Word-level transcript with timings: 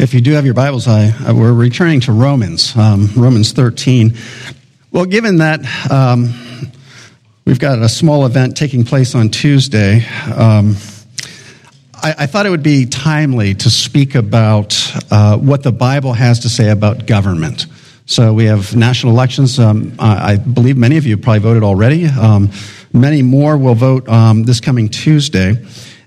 If 0.00 0.14
you 0.14 0.22
do 0.22 0.32
have 0.32 0.46
your 0.46 0.54
Bibles, 0.54 0.88
I, 0.88 1.30
we're 1.30 1.52
returning 1.52 2.00
to 2.00 2.12
Romans, 2.12 2.74
um, 2.74 3.10
Romans 3.14 3.52
13. 3.52 4.14
Well, 4.90 5.04
given 5.04 5.36
that 5.36 5.60
um, 5.90 6.32
we've 7.44 7.58
got 7.58 7.80
a 7.80 7.88
small 7.90 8.24
event 8.24 8.56
taking 8.56 8.84
place 8.84 9.14
on 9.14 9.28
Tuesday, 9.28 10.06
um, 10.34 10.76
I, 11.92 12.14
I, 12.20 12.26
thought 12.26 12.46
it 12.46 12.48
would 12.50 12.62
be 12.62 12.86
timely 12.86 13.54
to 13.56 13.68
speak 13.68 14.14
about 14.14 14.74
uh, 15.10 15.36
what 15.36 15.62
the 15.62 15.70
Bible 15.70 16.14
has 16.14 16.38
to 16.40 16.48
say 16.48 16.70
about 16.70 17.04
government. 17.04 17.66
So 18.06 18.32
we 18.32 18.46
have 18.46 18.74
national 18.74 19.12
elections. 19.12 19.58
Um, 19.58 19.96
I, 19.98 20.32
I, 20.32 20.36
believe 20.38 20.78
many 20.78 20.96
of 20.96 21.04
you 21.04 21.18
probably 21.18 21.40
voted 21.40 21.62
already. 21.62 22.06
Um, 22.06 22.52
many 22.94 23.20
more 23.20 23.58
will 23.58 23.74
vote 23.74 24.08
um, 24.08 24.44
this 24.44 24.60
coming 24.60 24.88
Tuesday. 24.88 25.62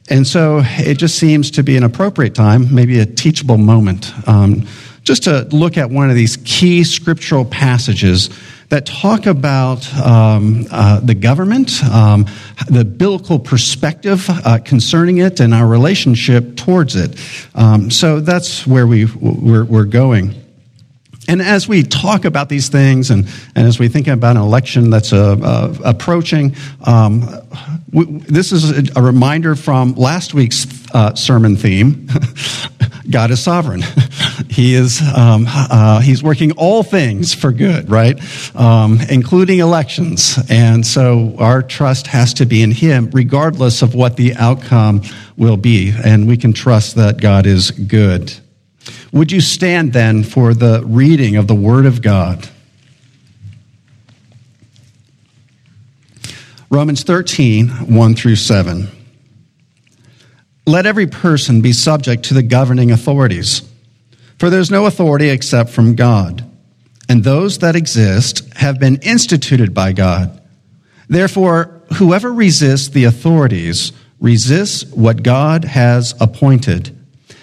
And 0.10 0.28
so 0.28 0.62
it 0.64 0.98
just 0.98 1.18
seems 1.18 1.52
to 1.52 1.64
be 1.64 1.78
an 1.78 1.84
appropriate 1.84 2.36
time, 2.36 2.74
maybe 2.74 3.00
a 3.00 3.06
teachable 3.06 3.58
moment, 3.58 4.12
um, 4.28 4.68
just 5.04 5.24
to 5.24 5.48
look 5.52 5.78
at 5.78 5.90
one 5.90 6.10
of 6.10 6.16
these 6.16 6.38
key 6.38 6.84
scriptural 6.84 7.46
passages 7.46 8.30
that 8.70 8.86
talk 8.86 9.26
about 9.26 9.94
um, 9.96 10.66
uh, 10.72 11.00
the 11.00 11.14
government, 11.14 11.84
um, 11.86 12.26
the 12.68 12.84
biblical 12.84 13.38
perspective 13.38 14.26
uh, 14.30 14.60
concerning 14.64 15.20
it, 15.20 15.40
and 15.40 15.54
our 15.54 15.68
relationship 15.68 16.56
towards 16.56 16.96
it. 16.96 17.20
Um, 17.54 17.92
so 17.92 18.20
that's 18.20 18.66
where 18.66 18.88
we, 18.88 19.06
we're, 19.06 19.66
we're 19.66 19.86
going. 19.86 20.43
And 21.28 21.42
as 21.42 21.68
we 21.68 21.84
talk 21.84 22.26
about 22.26 22.50
these 22.50 22.70
things 22.70 23.10
and, 23.10 23.28
and 23.56 23.68
as 23.68 23.80
we 23.80 23.88
think 23.88 24.08
about 24.08 24.36
an 24.36 24.42
election 24.42 24.90
that's 24.90 25.14
uh, 25.14 25.38
uh, 25.42 25.76
approaching, 25.86 26.56
um, 26.84 27.24
we, 27.92 28.06
this 28.06 28.52
is 28.52 28.72
a, 28.72 29.00
a, 29.00 29.02
reminder 29.02 29.56
from 29.56 29.94
last 29.96 30.34
week's 30.34 30.68
uh, 30.94 31.16
sermon 31.16 31.56
theme 31.56 32.10
God 33.10 33.32
is 33.32 33.42
sovereign. 33.42 33.84
he 34.50 34.76
is, 34.76 35.02
um, 35.02 35.46
uh, 35.48 36.00
he's 36.00 36.24
working 36.24 36.54
all 36.54 36.84
things 36.84 37.34
for 37.34 37.52
good, 37.52 37.90
right? 37.90 38.20
Um, 38.56 39.00
including 39.10 39.60
elections. 39.60 40.40
And 40.50 40.86
so 40.86 41.36
our 41.38 41.62
trust 41.62 42.08
has 42.08 42.34
to 42.36 42.46
be 42.46 42.62
in 42.62 42.72
Him, 42.72 43.10
regardless 43.12 43.82
of 43.82 43.94
what 43.94 44.16
the 44.16 44.36
outcome 44.36 45.02
will 45.38 45.58
be. 45.58 45.94
And 46.04 46.28
we 46.28 46.38
can 46.38 46.54
trust 46.54 46.96
that 46.96 47.20
God 47.20 47.46
is 47.46 47.72
good. 47.72 48.34
Would 49.14 49.32
you 49.32 49.42
stand 49.42 49.94
then 49.94 50.24
for 50.24 50.56
the 50.56 50.84
reading 50.84 51.36
of 51.36 51.48
the 51.48 51.54
Word 51.54 51.86
of 51.86 52.02
God? 52.02 52.50
Romans 56.72 57.04
13, 57.04 57.68
1 57.94 58.16
through 58.16 58.38
7. 58.38 58.88
Let 60.66 60.88
every 60.88 61.06
person 61.06 61.62
be 61.62 61.74
subject 61.74 62.24
to 62.26 62.34
the 62.34 62.42
governing 62.42 62.90
authorities, 62.90 63.62
for 64.40 64.50
there's 64.50 64.72
no 64.72 64.88
authority 64.88 65.30
except 65.30 65.70
from 65.70 65.94
God, 65.94 66.44
and 67.08 67.24
those 67.24 67.60
that 67.60 67.76
exist 67.76 68.52
have 68.56 68.80
been 68.80 68.96
instituted 69.04 69.76
by 69.76 69.94
God. 69.94 70.42
Therefore, 71.08 71.84
whoever 71.98 72.34
resists 72.34 72.90
the 72.90 73.04
authorities 73.04 73.92
resists 74.20 74.92
what 74.92 75.22
God 75.22 75.66
has 75.66 76.16
appointed 76.20 76.98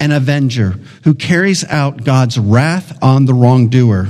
an 0.00 0.10
avenger 0.10 0.74
who 1.04 1.14
carries 1.14 1.62
out 1.64 2.04
God's 2.04 2.38
wrath 2.38 2.98
on 3.02 3.26
the 3.26 3.34
wrongdoer. 3.34 4.08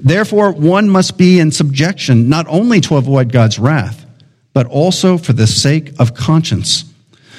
Therefore, 0.00 0.52
one 0.52 0.90
must 0.90 1.16
be 1.16 1.38
in 1.38 1.52
subjection 1.52 2.28
not 2.28 2.46
only 2.48 2.80
to 2.82 2.96
avoid 2.96 3.32
God's 3.32 3.58
wrath, 3.58 4.04
but 4.52 4.66
also 4.66 5.16
for 5.16 5.32
the 5.32 5.46
sake 5.46 5.92
of 5.98 6.14
conscience. 6.14 6.84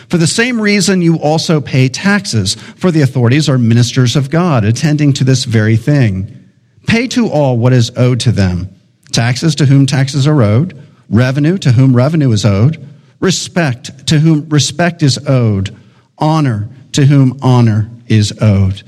For 0.09 0.17
the 0.17 0.27
same 0.27 0.61
reason, 0.61 1.01
you 1.01 1.17
also 1.17 1.59
pay 1.59 1.89
taxes, 1.89 2.55
for 2.55 2.91
the 2.91 3.01
authorities 3.01 3.49
are 3.49 3.57
ministers 3.57 4.15
of 4.15 4.29
God, 4.29 4.63
attending 4.63 5.11
to 5.13 5.23
this 5.25 5.43
very 5.43 5.75
thing. 5.75 6.49
Pay 6.87 7.07
to 7.09 7.27
all 7.27 7.57
what 7.57 7.73
is 7.73 7.91
owed 7.97 8.21
to 8.21 8.31
them 8.31 8.73
taxes 9.11 9.55
to 9.55 9.65
whom 9.65 9.85
taxes 9.85 10.27
are 10.27 10.43
owed, 10.43 10.79
revenue 11.09 11.57
to 11.57 11.71
whom 11.71 11.95
revenue 11.95 12.31
is 12.31 12.45
owed, 12.45 12.85
respect 13.19 14.05
to 14.07 14.19
whom 14.19 14.47
respect 14.49 15.01
is 15.01 15.17
owed, 15.27 15.75
honor 16.19 16.69
to 16.97 17.05
whom 17.05 17.37
honor 17.43 17.87
is 18.07 18.33
owed. 18.41 18.81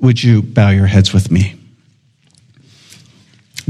Would 0.00 0.20
you 0.20 0.42
bow 0.42 0.70
your 0.70 0.86
heads 0.86 1.12
with 1.12 1.30
me? 1.30 1.54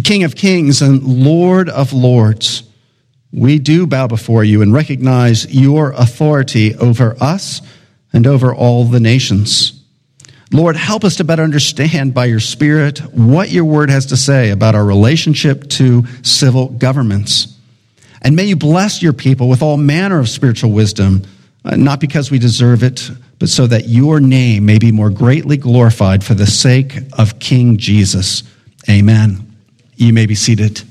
King 0.02 0.24
of 0.24 0.34
kings 0.34 0.80
and 0.80 1.02
Lord 1.02 1.68
of 1.68 1.92
lords, 1.92 2.62
we 3.34 3.58
do 3.58 3.86
bow 3.86 4.06
before 4.06 4.44
you 4.44 4.62
and 4.62 4.72
recognize 4.72 5.54
your 5.54 5.90
authority 5.90 6.74
over 6.74 7.18
us 7.20 7.60
and 8.14 8.26
over 8.26 8.54
all 8.54 8.86
the 8.86 8.98
nations. 8.98 9.78
Lord, 10.50 10.76
help 10.76 11.04
us 11.04 11.16
to 11.16 11.24
better 11.24 11.42
understand 11.42 12.14
by 12.14 12.24
your 12.24 12.40
Spirit 12.40 13.00
what 13.12 13.50
your 13.50 13.66
word 13.66 13.90
has 13.90 14.06
to 14.06 14.16
say 14.16 14.48
about 14.48 14.74
our 14.74 14.86
relationship 14.86 15.68
to 15.68 16.06
civil 16.22 16.68
governments. 16.68 17.58
And 18.22 18.36
may 18.36 18.44
you 18.44 18.56
bless 18.56 19.02
your 19.02 19.12
people 19.12 19.50
with 19.50 19.60
all 19.60 19.76
manner 19.76 20.18
of 20.18 20.30
spiritual 20.30 20.72
wisdom, 20.72 21.24
uh, 21.62 21.76
not 21.76 22.00
because 22.00 22.30
we 22.30 22.38
deserve 22.38 22.82
it, 22.82 23.10
but 23.42 23.48
so 23.48 23.66
that 23.66 23.88
your 23.88 24.20
name 24.20 24.64
may 24.64 24.78
be 24.78 24.92
more 24.92 25.10
greatly 25.10 25.56
glorified 25.56 26.22
for 26.22 26.34
the 26.34 26.46
sake 26.46 26.98
of 27.18 27.40
King 27.40 27.76
Jesus. 27.76 28.44
Amen. 28.88 29.56
You 29.96 30.12
may 30.12 30.26
be 30.26 30.36
seated. 30.36 30.84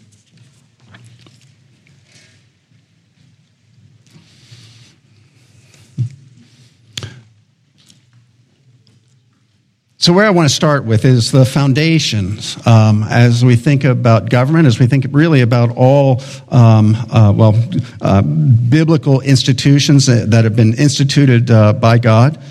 So, 10.02 10.14
where 10.14 10.26
I 10.26 10.32
want 10.32 10.50
to 10.50 10.56
start 10.56 10.84
with 10.84 11.06
is 11.06 11.32
the 11.32 11.46
foundations. 11.46 12.58
Um, 12.66 13.04
as 13.04 13.46
we 13.46 13.56
think 13.56 13.84
about 13.84 14.32
government, 14.32 14.66
as 14.66 14.80
we 14.80 14.88
think 14.88 15.06
really 15.12 15.42
about 15.42 15.78
all, 15.78 16.24
um, 16.50 16.96
uh, 16.96 17.32
well, 17.36 17.54
uh, 18.02 18.24
biblical 18.24 19.22
institutions 19.22 20.08
that, 20.08 20.44
have 20.44 20.56
been 20.56 20.74
instituted 20.74 21.52
uh, 21.52 21.74
by 21.74 22.00
God. 22.00 22.42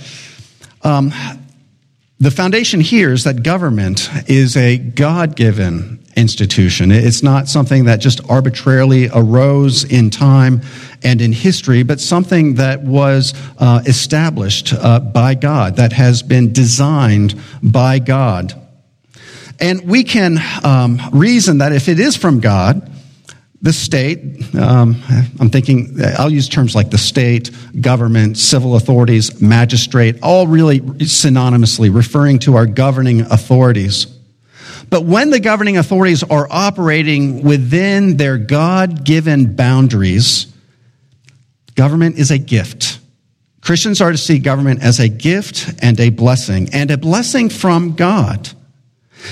Um, 0.83 1.13
the 2.21 2.31
foundation 2.31 2.81
here 2.81 3.11
is 3.11 3.25
that 3.25 3.43
government 3.43 4.09
is 4.29 4.57
a 4.57 4.79
God 4.79 5.35
given 5.35 5.99
institution. 6.15 6.93
It's 6.93 7.25
not 7.25 7.49
something 7.49 7.87
that 7.87 7.99
just 7.99 8.21
arbitrarily 8.31 9.09
arose 9.13 9.83
in 9.83 10.11
time 10.11 10.61
and 11.03 11.21
in 11.21 11.33
history, 11.33 11.83
but 11.83 12.01
something 12.01 12.55
that 12.55 12.83
was 12.83 13.35
uh, 13.59 13.83
established 13.87 14.73
uh, 14.73 15.01
by 15.01 15.35
God, 15.35 15.77
that 15.77 15.93
has 15.93 16.23
been 16.23 16.53
designed 16.53 17.41
by 17.63 17.99
God. 17.99 18.55
And 19.59 19.87
we 19.87 20.05
can 20.05 20.39
um, 20.65 21.01
reason 21.13 21.59
that 21.59 21.73
if 21.73 21.89
it 21.89 22.01
is 22.01 22.17
from 22.17 22.41
God, 22.41 22.91
the 23.63 23.75
state, 23.75 24.55
um, 24.55 25.03
I'm 25.39 25.51
thinking, 25.51 25.99
I'll 26.19 26.33
use 26.33 26.49
terms 26.49 26.75
like 26.75 26.91
the 26.91 26.99
state, 26.99 27.51
government, 27.79 28.39
civil 28.39 28.75
authorities, 28.75 29.43
magistrate, 29.43 30.17
all 30.23 30.47
really 30.47 30.81
synonymously 30.81 31.95
referring 31.95 32.39
to 32.41 32.57
our 32.57 32.65
governing 32.65 33.21
authorities. 33.21 34.07
But 34.89 35.05
when 35.05 35.29
the 35.29 35.41
governing 35.41 35.77
authorities 35.77 36.23
are 36.23 36.49
operating 36.51 37.43
within 37.43 38.17
their 38.17 38.39
God 38.39 39.05
given 39.05 39.55
boundaries, 39.57 40.50
Government 41.81 42.19
is 42.19 42.31
a 42.31 42.37
gift. 42.37 42.99
Christians 43.63 44.03
are 44.03 44.11
to 44.13 44.19
see 44.19 44.39
government 44.39 44.83
as 44.83 45.01
a 45.01 45.09
gift 45.09 45.83
and 45.83 45.99
a 45.99 46.11
blessing, 46.11 46.69
and 46.75 46.91
a 46.91 46.99
blessing 46.99 47.49
from 47.49 47.97
God. 47.97 48.51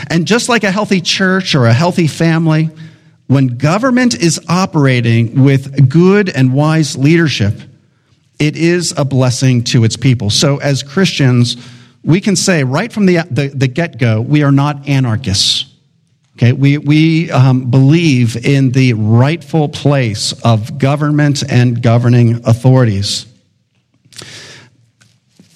And 0.08 0.26
just 0.26 0.48
like 0.48 0.64
a 0.64 0.70
healthy 0.70 1.02
church 1.02 1.54
or 1.54 1.66
a 1.66 1.74
healthy 1.74 2.06
family, 2.06 2.70
when 3.26 3.58
government 3.58 4.14
is 4.14 4.40
operating 4.48 5.44
with 5.44 5.90
good 5.90 6.30
and 6.30 6.54
wise 6.54 6.96
leadership, 6.96 7.52
it 8.38 8.56
is 8.56 8.94
a 8.96 9.04
blessing 9.04 9.62
to 9.64 9.84
its 9.84 9.98
people. 9.98 10.30
So, 10.30 10.56
as 10.56 10.82
Christians, 10.82 11.58
we 12.02 12.18
can 12.18 12.34
say 12.34 12.64
right 12.64 12.90
from 12.90 13.04
the, 13.04 13.26
the, 13.30 13.48
the 13.48 13.68
get 13.68 13.98
go, 13.98 14.22
we 14.22 14.42
are 14.42 14.52
not 14.52 14.88
anarchists. 14.88 15.67
Okay, 16.38 16.52
we, 16.52 16.78
we 16.78 17.32
um, 17.32 17.68
believe 17.68 18.36
in 18.46 18.70
the 18.70 18.92
rightful 18.92 19.68
place 19.68 20.32
of 20.44 20.78
government 20.78 21.42
and 21.42 21.82
governing 21.82 22.46
authorities. 22.46 23.26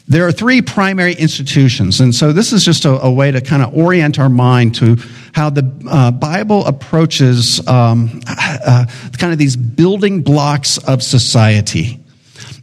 there 0.09 0.27
are 0.27 0.33
three 0.33 0.61
primary 0.61 1.15
institutions. 1.15 2.01
And 2.01 2.13
so 2.13 2.33
this 2.33 2.53
is 2.53 2.65
just 2.65 2.85
a, 2.85 3.01
a 3.01 3.09
way 3.09 3.31
to 3.31 3.41
kind 3.41 3.63
of 3.63 3.79
orient 3.79 4.19
our 4.19 4.29
mind 4.29 4.75
to 4.75 4.97
how 5.33 5.51
the 5.51 5.73
uh, 5.89 6.11
Bible 6.11 6.67
approaches 6.67 7.65
um, 7.69 8.21
uh, 8.27 8.87
kind 9.19 9.33
of 9.33 9.39
these 9.39 9.55
building 9.55 10.23
blocks 10.23 10.79
of 10.79 11.01
society. 11.01 12.01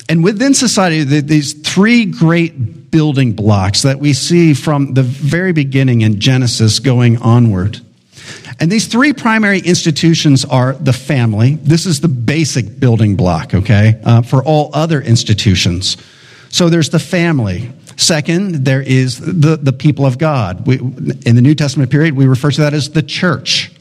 And 0.10 0.25
within 0.25 0.54
society, 0.54 1.06
these 1.06 1.54
three 1.54 2.04
great 2.04 2.92
building 2.92 3.31
blocks 3.31 3.83
that 3.83 4.00
we 4.00 4.12
see 4.12 4.54
from 4.54 4.94
the 4.94 5.04
very 5.04 5.54
beginning 5.54 6.01
in 6.01 6.19
Genesis 6.19 6.80
going 6.80 7.16
onward. 7.21 7.80
And 8.59 8.69
these 8.69 8.88
three 8.88 9.13
primary 9.13 9.59
institutions 9.59 10.44
are 10.44 10.73
the 10.73 10.91
family. 10.94 11.56
This 11.56 11.85
is 11.85 12.01
the 12.01 12.09
basic 12.09 12.79
building 12.79 13.15
block, 13.15 13.53
okay, 13.53 14.00
uh, 14.03 14.21
for 14.21 14.44
all 14.44 14.69
other 14.73 15.01
institutions. 15.01 15.95
So 16.50 16.69
there's 16.69 16.89
the 16.89 17.00
family. 17.00 17.71
Second, 17.95 18.65
there 18.65 18.81
is 18.81 19.19
the, 19.19 19.56
the 19.56 19.71
people 19.73 20.06
of 20.06 20.17
God. 20.17 20.67
We, 20.67 20.77
in 20.77 21.35
the 21.35 21.41
New 21.41 21.56
Testament 21.56 21.91
period, 21.91 22.15
we 22.15 22.25
refer 22.25 22.51
to 22.51 22.61
that 22.61 22.73
as 22.73 22.89
the 22.89 23.03
church. 23.03 23.71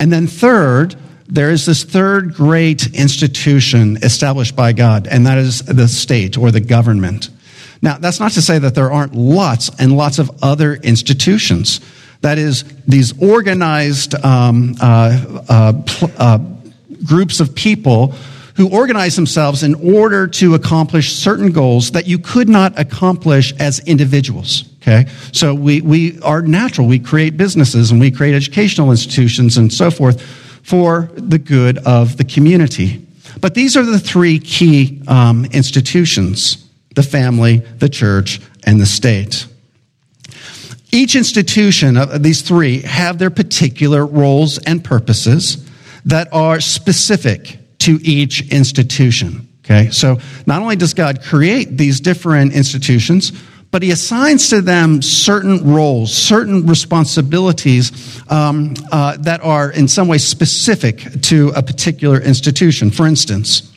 And 0.00 0.12
then 0.12 0.26
third, 0.26 0.96
there 1.28 1.50
is 1.50 1.66
this 1.66 1.84
third 1.84 2.34
great 2.34 2.94
institution 2.94 3.98
established 3.98 4.56
by 4.56 4.72
God, 4.72 5.06
and 5.06 5.26
that 5.26 5.38
is 5.38 5.62
the 5.62 5.88
state 5.88 6.38
or 6.38 6.50
the 6.50 6.60
government. 6.60 7.30
Now, 7.82 7.98
that's 7.98 8.20
not 8.20 8.32
to 8.32 8.42
say 8.42 8.58
that 8.58 8.74
there 8.74 8.90
aren't 8.90 9.14
lots 9.14 9.70
and 9.78 9.96
lots 9.96 10.18
of 10.18 10.30
other 10.42 10.74
institutions. 10.74 11.80
That 12.20 12.38
is, 12.38 12.64
these 12.86 13.20
organized 13.22 14.14
um, 14.24 14.74
uh, 14.80 15.42
uh, 15.48 15.72
pl- 15.86 16.12
uh, 16.18 16.38
groups 17.04 17.40
of 17.40 17.54
people 17.54 18.14
who 18.56 18.70
organize 18.70 19.14
themselves 19.16 19.62
in 19.62 19.74
order 19.74 20.26
to 20.26 20.54
accomplish 20.54 21.12
certain 21.12 21.52
goals 21.52 21.90
that 21.90 22.06
you 22.06 22.18
could 22.18 22.48
not 22.48 22.78
accomplish 22.78 23.52
as 23.58 23.80
individuals. 23.80 24.64
Okay? 24.80 25.06
So 25.32 25.54
we, 25.54 25.82
we 25.82 26.18
are 26.22 26.40
natural. 26.40 26.86
We 26.86 26.98
create 26.98 27.36
businesses 27.36 27.90
and 27.90 28.00
we 28.00 28.10
create 28.10 28.34
educational 28.34 28.90
institutions 28.90 29.58
and 29.58 29.70
so 29.70 29.90
forth 29.90 30.22
for 30.62 31.10
the 31.14 31.38
good 31.38 31.78
of 31.78 32.16
the 32.16 32.24
community. 32.24 33.06
But 33.40 33.54
these 33.54 33.76
are 33.76 33.84
the 33.84 33.98
three 33.98 34.38
key 34.38 35.02
um, 35.06 35.44
institutions 35.46 36.62
the 36.94 37.02
family, 37.02 37.58
the 37.58 37.90
church, 37.90 38.40
and 38.64 38.80
the 38.80 38.86
state. 38.86 39.46
Each 40.92 41.16
institution 41.16 41.96
of 41.96 42.22
these 42.22 42.42
three 42.42 42.82
have 42.82 43.18
their 43.18 43.30
particular 43.30 44.06
roles 44.06 44.58
and 44.58 44.82
purposes 44.82 45.68
that 46.04 46.32
are 46.32 46.60
specific 46.60 47.58
to 47.80 47.98
each 48.02 48.52
institution. 48.52 49.48
Okay, 49.64 49.90
so 49.90 50.18
not 50.46 50.62
only 50.62 50.76
does 50.76 50.94
God 50.94 51.22
create 51.22 51.76
these 51.76 51.98
different 52.00 52.52
institutions, 52.54 53.32
but 53.72 53.82
He 53.82 53.90
assigns 53.90 54.48
to 54.50 54.62
them 54.62 55.02
certain 55.02 55.74
roles, 55.74 56.14
certain 56.14 56.66
responsibilities 56.66 58.22
um, 58.30 58.74
uh, 58.92 59.16
that 59.18 59.40
are 59.42 59.70
in 59.72 59.88
some 59.88 60.06
way 60.06 60.18
specific 60.18 61.20
to 61.22 61.48
a 61.56 61.62
particular 61.62 62.20
institution. 62.20 62.92
For 62.92 63.06
instance, 63.06 63.76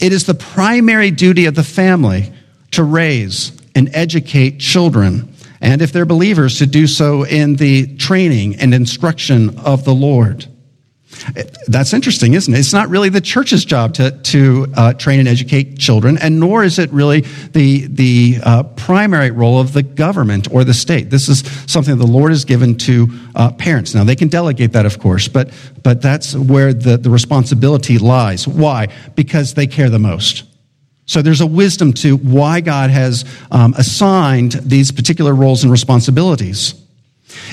it 0.00 0.12
is 0.12 0.26
the 0.26 0.34
primary 0.34 1.12
duty 1.12 1.46
of 1.46 1.54
the 1.54 1.62
family 1.62 2.32
to 2.72 2.82
raise 2.82 3.52
and 3.76 3.90
educate 3.94 4.58
children, 4.58 5.31
and 5.62 5.80
if 5.80 5.92
they're 5.92 6.04
believers, 6.04 6.58
to 6.58 6.66
do 6.66 6.86
so 6.86 7.24
in 7.24 7.56
the 7.56 7.96
training 7.96 8.56
and 8.56 8.74
instruction 8.74 9.58
of 9.60 9.84
the 9.84 9.94
Lord. 9.94 10.46
That's 11.68 11.92
interesting, 11.92 12.34
isn't 12.34 12.52
it? 12.52 12.58
It's 12.58 12.72
not 12.72 12.88
really 12.88 13.08
the 13.08 13.20
church's 13.20 13.64
job 13.64 13.94
to, 13.94 14.10
to 14.10 14.66
uh, 14.74 14.94
train 14.94 15.20
and 15.20 15.28
educate 15.28 15.78
children, 15.78 16.18
and 16.18 16.40
nor 16.40 16.64
is 16.64 16.78
it 16.78 16.90
really 16.90 17.20
the, 17.52 17.86
the 17.86 18.38
uh, 18.42 18.62
primary 18.64 19.30
role 19.30 19.60
of 19.60 19.72
the 19.72 19.82
government 19.82 20.48
or 20.52 20.64
the 20.64 20.74
state. 20.74 21.10
This 21.10 21.28
is 21.28 21.44
something 21.70 21.96
the 21.96 22.06
Lord 22.06 22.32
has 22.32 22.44
given 22.44 22.76
to 22.78 23.08
uh, 23.36 23.52
parents. 23.52 23.94
Now, 23.94 24.04
they 24.04 24.16
can 24.16 24.28
delegate 24.28 24.72
that, 24.72 24.86
of 24.86 24.98
course, 24.98 25.28
but, 25.28 25.52
but 25.82 26.02
that's 26.02 26.34
where 26.34 26.74
the, 26.74 26.96
the 26.96 27.10
responsibility 27.10 27.98
lies. 27.98 28.48
Why? 28.48 28.88
Because 29.14 29.54
they 29.54 29.68
care 29.68 29.90
the 29.90 30.00
most. 30.00 30.44
So 31.06 31.20
there's 31.20 31.40
a 31.40 31.46
wisdom 31.46 31.92
to 31.94 32.16
why 32.16 32.60
God 32.60 32.90
has 32.90 33.24
um, 33.50 33.74
assigned 33.76 34.52
these 34.52 34.92
particular 34.92 35.34
roles 35.34 35.62
and 35.62 35.72
responsibilities. 35.72 36.74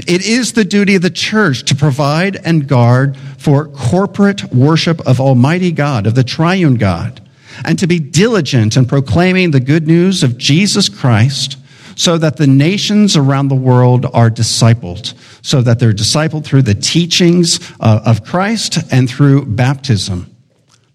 It 0.08 0.26
is 0.26 0.54
the 0.54 0.66
duty 0.66 0.96
of 0.96 1.02
the 1.02 1.10
church 1.10 1.64
to 1.66 1.76
provide 1.76 2.36
and 2.46 2.68
guard 2.68 3.18
for 3.38 3.66
corporate 3.68 4.54
worship 4.54 5.06
of 5.08 5.20
Almighty 5.20 5.72
God, 5.72 6.06
of 6.06 6.16
the 6.16 6.24
triune 6.24 6.76
God, 6.76 7.22
and 7.66 7.80
to 7.80 7.88
be 7.88 8.00
diligent 8.00 8.78
in 8.78 8.86
proclaiming 8.86 9.52
the 9.52 9.60
good 9.60 9.88
news 9.88 10.24
of 10.24 10.38
Jesus 10.38 10.90
Christ 10.90 11.58
so 11.96 12.18
that 12.18 12.38
the 12.38 12.48
nations 12.48 13.18
around 13.18 13.50
the 13.50 13.56
world 13.56 14.06
are 14.14 14.30
discipled, 14.30 15.14
so 15.46 15.62
that 15.62 15.80
they're 15.80 15.92
discipled 15.92 16.46
through 16.46 16.62
the 16.62 16.76
teachings 16.76 17.60
uh, 17.82 18.00
of 18.06 18.24
Christ 18.24 18.80
and 18.90 19.10
through 19.10 19.46
baptism. 19.46 20.34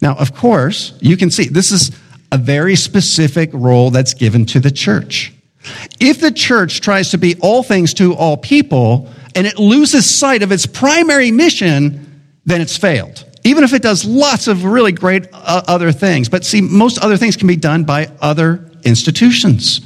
Now, 0.00 0.14
of 0.16 0.34
course, 0.34 0.96
you 1.00 1.18
can 1.18 1.30
see 1.30 1.44
this 1.44 1.72
is 1.72 1.90
a 2.34 2.36
very 2.36 2.74
specific 2.74 3.48
role 3.52 3.92
that's 3.92 4.12
given 4.12 4.44
to 4.44 4.58
the 4.58 4.70
church. 4.72 5.32
If 6.00 6.20
the 6.20 6.32
church 6.32 6.80
tries 6.80 7.12
to 7.12 7.18
be 7.18 7.36
all 7.40 7.62
things 7.62 7.94
to 7.94 8.12
all 8.12 8.36
people 8.36 9.08
and 9.36 9.46
it 9.46 9.56
loses 9.56 10.18
sight 10.18 10.42
of 10.42 10.50
its 10.50 10.66
primary 10.66 11.30
mission, 11.30 12.22
then 12.44 12.60
it's 12.60 12.76
failed. 12.76 13.24
Even 13.44 13.62
if 13.62 13.72
it 13.72 13.82
does 13.82 14.04
lots 14.04 14.48
of 14.48 14.64
really 14.64 14.90
great 14.90 15.28
uh, 15.32 15.62
other 15.68 15.92
things. 15.92 16.28
But 16.28 16.44
see, 16.44 16.60
most 16.60 16.98
other 16.98 17.16
things 17.16 17.36
can 17.36 17.46
be 17.46 17.54
done 17.54 17.84
by 17.84 18.10
other 18.20 18.68
institutions. 18.82 19.80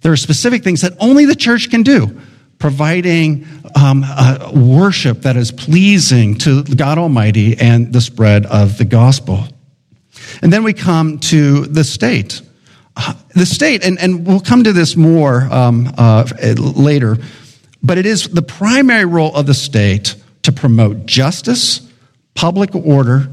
There 0.00 0.10
are 0.10 0.16
specific 0.16 0.64
things 0.64 0.80
that 0.80 0.94
only 0.98 1.26
the 1.26 1.36
church 1.36 1.70
can 1.70 1.84
do, 1.84 2.20
providing 2.58 3.46
um, 3.76 4.02
uh, 4.04 4.50
worship 4.52 5.22
that 5.22 5.36
is 5.36 5.52
pleasing 5.52 6.38
to 6.38 6.64
God 6.64 6.98
Almighty 6.98 7.56
and 7.56 7.92
the 7.92 8.00
spread 8.00 8.46
of 8.46 8.78
the 8.78 8.84
gospel. 8.84 9.44
And 10.42 10.52
then 10.52 10.62
we 10.62 10.72
come 10.72 11.18
to 11.20 11.66
the 11.66 11.84
state 11.84 12.42
the 13.34 13.46
state, 13.46 13.84
and, 13.84 13.98
and 13.98 14.26
we'll 14.26 14.40
come 14.40 14.64
to 14.64 14.72
this 14.72 14.96
more 14.96 15.42
um, 15.52 15.92
uh, 15.96 16.26
later, 16.58 17.16
but 17.82 17.98
it 17.98 18.06
is 18.06 18.28
the 18.28 18.42
primary 18.42 19.04
role 19.04 19.34
of 19.34 19.46
the 19.46 19.54
state 19.54 20.16
to 20.42 20.52
promote 20.52 21.06
justice, 21.06 21.88
public 22.34 22.74
order, 22.74 23.28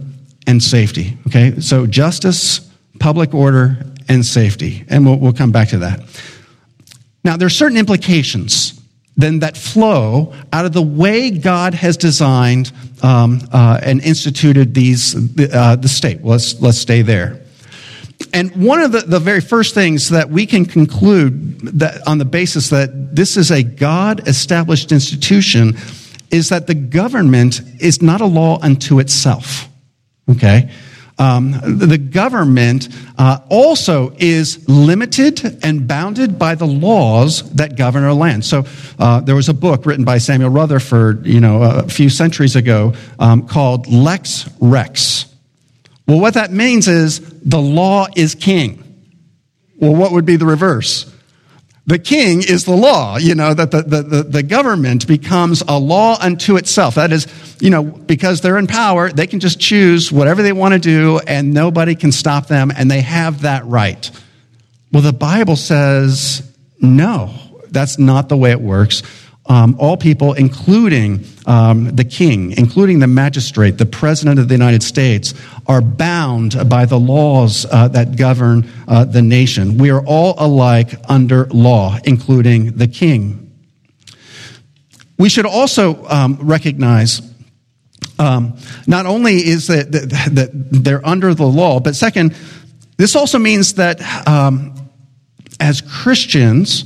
and 0.48 0.62
safety. 0.62 1.18
Okay, 1.28 1.60
so 1.60 1.88
justice, 1.88 2.60
public 3.00 3.34
order, 3.34 3.78
and 4.08 4.24
safety. 4.26 4.86
And 4.88 5.06
we'll, 5.06 5.18
we'll 5.18 5.34
come 5.34 5.52
back 5.52 5.70
to 5.70 5.80
that. 5.80 6.02
Now, 7.24 7.38
there 7.38 7.48
are 7.48 7.50
certain 7.50 7.78
implications 7.78 8.80
then 9.18 9.40
that 9.40 9.58
flow 9.58 10.34
out 10.52 10.66
of 10.66 10.74
the 10.74 10.82
way 10.82 11.32
God 11.32 11.74
has 11.74 11.96
designed 11.96 12.72
um, 13.06 13.40
uh, 13.52 13.80
and 13.84 14.02
instituted 14.02 14.74
these 14.74 15.16
uh, 15.54 15.76
the 15.76 15.88
state. 15.88 16.24
Let's 16.24 16.60
let's 16.60 16.80
stay 16.80 17.04
there. 17.04 17.42
And 18.34 18.56
one 18.56 18.80
of 18.80 18.92
the, 18.92 19.02
the 19.02 19.20
very 19.20 19.42
first 19.42 19.74
things 19.74 20.10
that 20.10 20.30
we 20.30 20.46
can 20.46 20.66
conclude 20.66 21.60
that 21.80 22.08
on 22.08 22.18
the 22.18 22.26
basis 22.26 22.70
that 22.70 23.16
this 23.16 23.38
is 23.38 23.52
a 23.52 23.62
God 23.62 24.28
established 24.28 24.92
institution 24.92 25.78
is 26.32 26.50
that 26.50 26.68
the 26.68 26.76
government 26.76 27.62
is 27.80 28.02
not 28.02 28.22
a 28.22 28.26
law 28.26 28.58
unto 28.62 29.00
itself. 29.00 29.68
Okay? 30.30 30.72
Um, 31.18 31.52
the 31.52 31.98
government 31.98 32.90
uh, 33.18 33.40
also 33.50 34.14
is 34.18 34.68
limited 34.68 35.64
and 35.64 35.88
bounded 35.88 36.38
by 36.38 36.56
the 36.56 36.68
laws 36.68 37.50
that 37.54 37.78
govern 37.78 38.04
our 38.04 38.14
land. 38.14 38.44
So 38.44 38.66
uh, 39.00 39.22
there 39.22 39.36
was 39.36 39.48
a 39.48 39.54
book 39.54 39.86
written 39.86 40.04
by 40.04 40.18
Samuel 40.18 40.50
Rutherford, 40.50 41.26
you 41.26 41.40
know, 41.40 41.64
a 41.64 41.88
few 41.88 42.10
centuries 42.10 42.58
ago, 42.58 42.94
um, 43.18 43.48
called 43.48 43.88
Lex 43.88 44.50
Rex. 44.60 45.26
Well, 46.06 46.20
what 46.20 46.34
that 46.34 46.52
means 46.52 46.88
is 46.88 47.22
the 47.42 47.62
law 47.62 48.08
is 48.16 48.36
king. 48.36 48.82
Well, 49.78 49.96
what 49.96 50.12
would 50.12 50.26
be 50.26 50.36
the 50.36 50.46
reverse? 50.46 51.12
The 51.88 52.00
king 52.00 52.42
is 52.42 52.66
the 52.66 52.76
law, 52.76 53.18
you 53.18 53.36
know, 53.36 53.54
that 53.54 53.70
the, 53.70 53.84
the, 53.84 54.24
the, 54.24 54.42
government 54.42 55.08
becomes 55.08 55.62
a 55.68 55.78
law 55.78 56.18
unto 56.20 56.58
itself. 56.58 56.96
That 56.96 57.12
is, 57.12 57.28
you 57.60 57.70
know, 57.70 57.84
because 57.84 58.42
they're 58.42 58.58
in 58.58 58.66
power, 58.66 59.12
they 59.12 59.28
can 59.28 59.40
just 59.40 59.60
choose 59.60 60.12
whatever 60.12 60.42
they 60.42 60.52
want 60.52 60.74
to 60.74 60.80
do 60.80 61.20
and 61.28 61.54
nobody 61.54 61.94
can 61.94 62.12
stop 62.12 62.48
them 62.48 62.72
and 62.76 62.90
they 62.90 63.02
have 63.02 63.42
that 63.42 63.66
right. 63.66 64.10
Well, 64.92 65.04
the 65.04 65.14
Bible 65.14 65.56
says 65.56 66.52
no, 66.82 67.34
that's 67.70 68.00
not 68.00 68.30
the 68.30 68.38
way 68.38 68.52
it 68.52 68.62
works 68.62 69.04
um, 69.48 69.76
all 69.80 69.96
people, 69.96 70.34
including 70.34 71.24
um, 71.46 71.96
the 71.96 72.04
king, 72.04 72.52
including 72.58 73.00
the 73.00 73.08
magistrate, 73.08 73.78
the 73.78 73.86
president 73.86 74.40
of 74.40 74.48
the 74.48 74.56
United 74.56 74.82
States, 74.82 75.34
are 75.68 75.82
bound 75.82 76.68
by 76.68 76.86
the 76.86 77.00
laws 77.00 77.66
uh, 77.70 77.88
that 77.90 78.18
govern 78.18 78.68
uh, 78.88 79.06
the 79.06 79.22
nation. 79.22 79.78
We 79.78 79.92
are 79.92 80.04
all 80.06 80.34
alike 80.38 80.96
under 81.08 81.46
law, 81.46 81.98
including 82.04 82.78
the 82.78 82.88
king. 82.88 83.42
We 85.18 85.30
should 85.30 85.46
also 85.46 86.06
um, 86.08 86.38
recognize 86.42 87.22
um, 88.18 88.58
not 88.88 89.06
only 89.06 89.36
is 89.36 89.68
that, 89.68 89.92
that, 89.92 90.10
that, 90.32 90.50
they're 90.54 91.06
under 91.06 91.34
the 91.34 91.46
law, 91.46 91.80
but 91.80 91.96
second, 91.96 92.36
this 92.98 93.16
also 93.16 93.40
means 93.40 93.74
that 93.74 94.02
um, 94.28 94.74
as 95.60 95.82
Christians, 95.82 96.86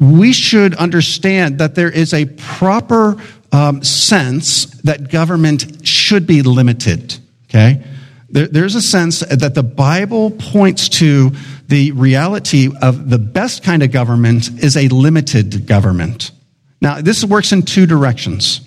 we 0.00 0.32
should 0.32 0.74
understand 0.74 1.58
that 1.58 1.74
there 1.74 1.90
is 1.90 2.14
a 2.14 2.24
proper 2.24 3.22
um, 3.52 3.84
sense 3.84 4.64
that 4.82 5.10
government 5.10 5.86
should 5.86 6.26
be 6.26 6.42
limited. 6.42 7.18
Okay? 7.48 7.84
There, 8.30 8.46
there's 8.46 8.74
a 8.74 8.80
sense 8.80 9.20
that 9.20 9.54
the 9.54 9.62
Bible 9.62 10.30
points 10.30 10.88
to 11.00 11.32
the 11.68 11.92
reality 11.92 12.70
of 12.80 13.10
the 13.10 13.18
best 13.18 13.62
kind 13.62 13.82
of 13.82 13.92
government 13.92 14.48
is 14.62 14.76
a 14.76 14.88
limited 14.88 15.66
government. 15.66 16.30
Now, 16.80 17.00
this 17.00 17.24
works 17.24 17.52
in 17.52 17.62
two 17.62 17.86
directions. 17.86 18.62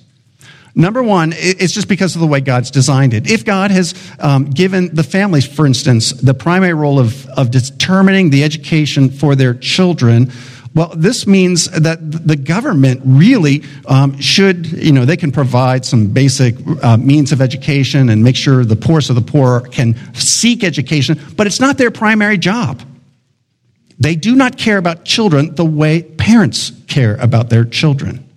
Number 0.75 1.03
one, 1.03 1.33
it's 1.35 1.73
just 1.73 1.87
because 1.87 2.15
of 2.15 2.21
the 2.21 2.27
way 2.27 2.41
God's 2.41 2.71
designed 2.71 3.13
it. 3.13 3.29
If 3.29 3.45
God 3.45 3.69
has 3.71 3.93
um, 4.19 4.45
given 4.45 4.93
the 4.93 5.03
families, 5.03 5.45
for 5.45 5.67
instance, 5.67 6.11
the 6.13 6.33
primary 6.33 6.73
role 6.73 6.99
of, 6.99 7.27
of 7.27 7.51
determining 7.51 8.31
the 8.31 8.43
education 8.43 9.09
for 9.09 9.35
their 9.35 9.53
children, 9.53 10.31
well, 10.75 10.91
this 10.95 11.27
means 11.27 11.69
that 11.69 11.99
the 12.01 12.35
government 12.35 13.01
really 13.05 13.63
um, 13.85 14.19
should, 14.19 14.65
you 14.65 14.91
know, 14.91 15.05
they 15.05 15.17
can 15.17 15.31
provide 15.31 15.85
some 15.85 16.07
basic 16.07 16.55
uh, 16.81 16.97
means 16.97 17.31
of 17.31 17.41
education 17.41 18.09
and 18.09 18.23
make 18.23 18.35
sure 18.35 18.65
the 18.65 18.75
poorest 18.75 19.11
of 19.11 19.15
the 19.15 19.21
poor 19.21 19.61
can 19.61 19.95
seek 20.15 20.63
education, 20.63 21.19
but 21.35 21.45
it's 21.45 21.59
not 21.59 21.77
their 21.77 21.91
primary 21.91 22.39
job. 22.39 22.81
They 23.99 24.15
do 24.15 24.35
not 24.35 24.57
care 24.57 24.77
about 24.77 25.05
children 25.05 25.53
the 25.53 25.65
way 25.65 26.01
parents 26.01 26.71
care 26.87 27.17
about 27.17 27.49
their 27.49 27.65
children. 27.65 28.27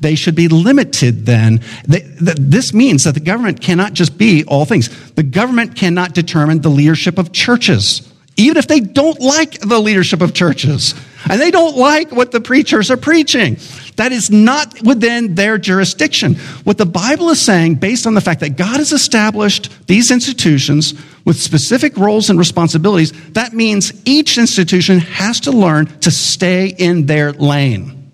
They 0.00 0.14
should 0.14 0.34
be 0.34 0.48
limited 0.48 1.24
then. 1.24 1.62
This 1.86 2.74
means 2.74 3.04
that 3.04 3.14
the 3.14 3.20
government 3.20 3.62
cannot 3.62 3.94
just 3.94 4.18
be 4.18 4.44
all 4.44 4.66
things. 4.66 5.12
The 5.12 5.22
government 5.22 5.74
cannot 5.74 6.12
determine 6.12 6.60
the 6.60 6.68
leadership 6.68 7.16
of 7.16 7.32
churches 7.32 8.07
even 8.38 8.56
if 8.56 8.68
they 8.68 8.80
don't 8.80 9.20
like 9.20 9.58
the 9.60 9.78
leadership 9.78 10.22
of 10.22 10.32
churches 10.32 10.94
and 11.28 11.40
they 11.40 11.50
don't 11.50 11.76
like 11.76 12.12
what 12.12 12.30
the 12.30 12.40
preachers 12.40 12.90
are 12.90 12.96
preaching. 12.96 13.58
That 13.96 14.12
is 14.12 14.30
not 14.30 14.80
within 14.82 15.34
their 15.34 15.58
jurisdiction. 15.58 16.36
What 16.62 16.78
the 16.78 16.86
Bible 16.86 17.30
is 17.30 17.44
saying, 17.44 17.74
based 17.74 18.06
on 18.06 18.14
the 18.14 18.20
fact 18.20 18.40
that 18.40 18.56
God 18.56 18.76
has 18.76 18.92
established 18.92 19.86
these 19.88 20.12
institutions 20.12 20.94
with 21.24 21.36
specific 21.36 21.96
roles 21.96 22.30
and 22.30 22.38
responsibilities, 22.38 23.12
that 23.32 23.52
means 23.52 23.92
each 24.06 24.38
institution 24.38 25.00
has 25.00 25.40
to 25.40 25.50
learn 25.50 25.86
to 26.00 26.12
stay 26.12 26.68
in 26.68 27.06
their 27.06 27.32
lane. 27.32 28.12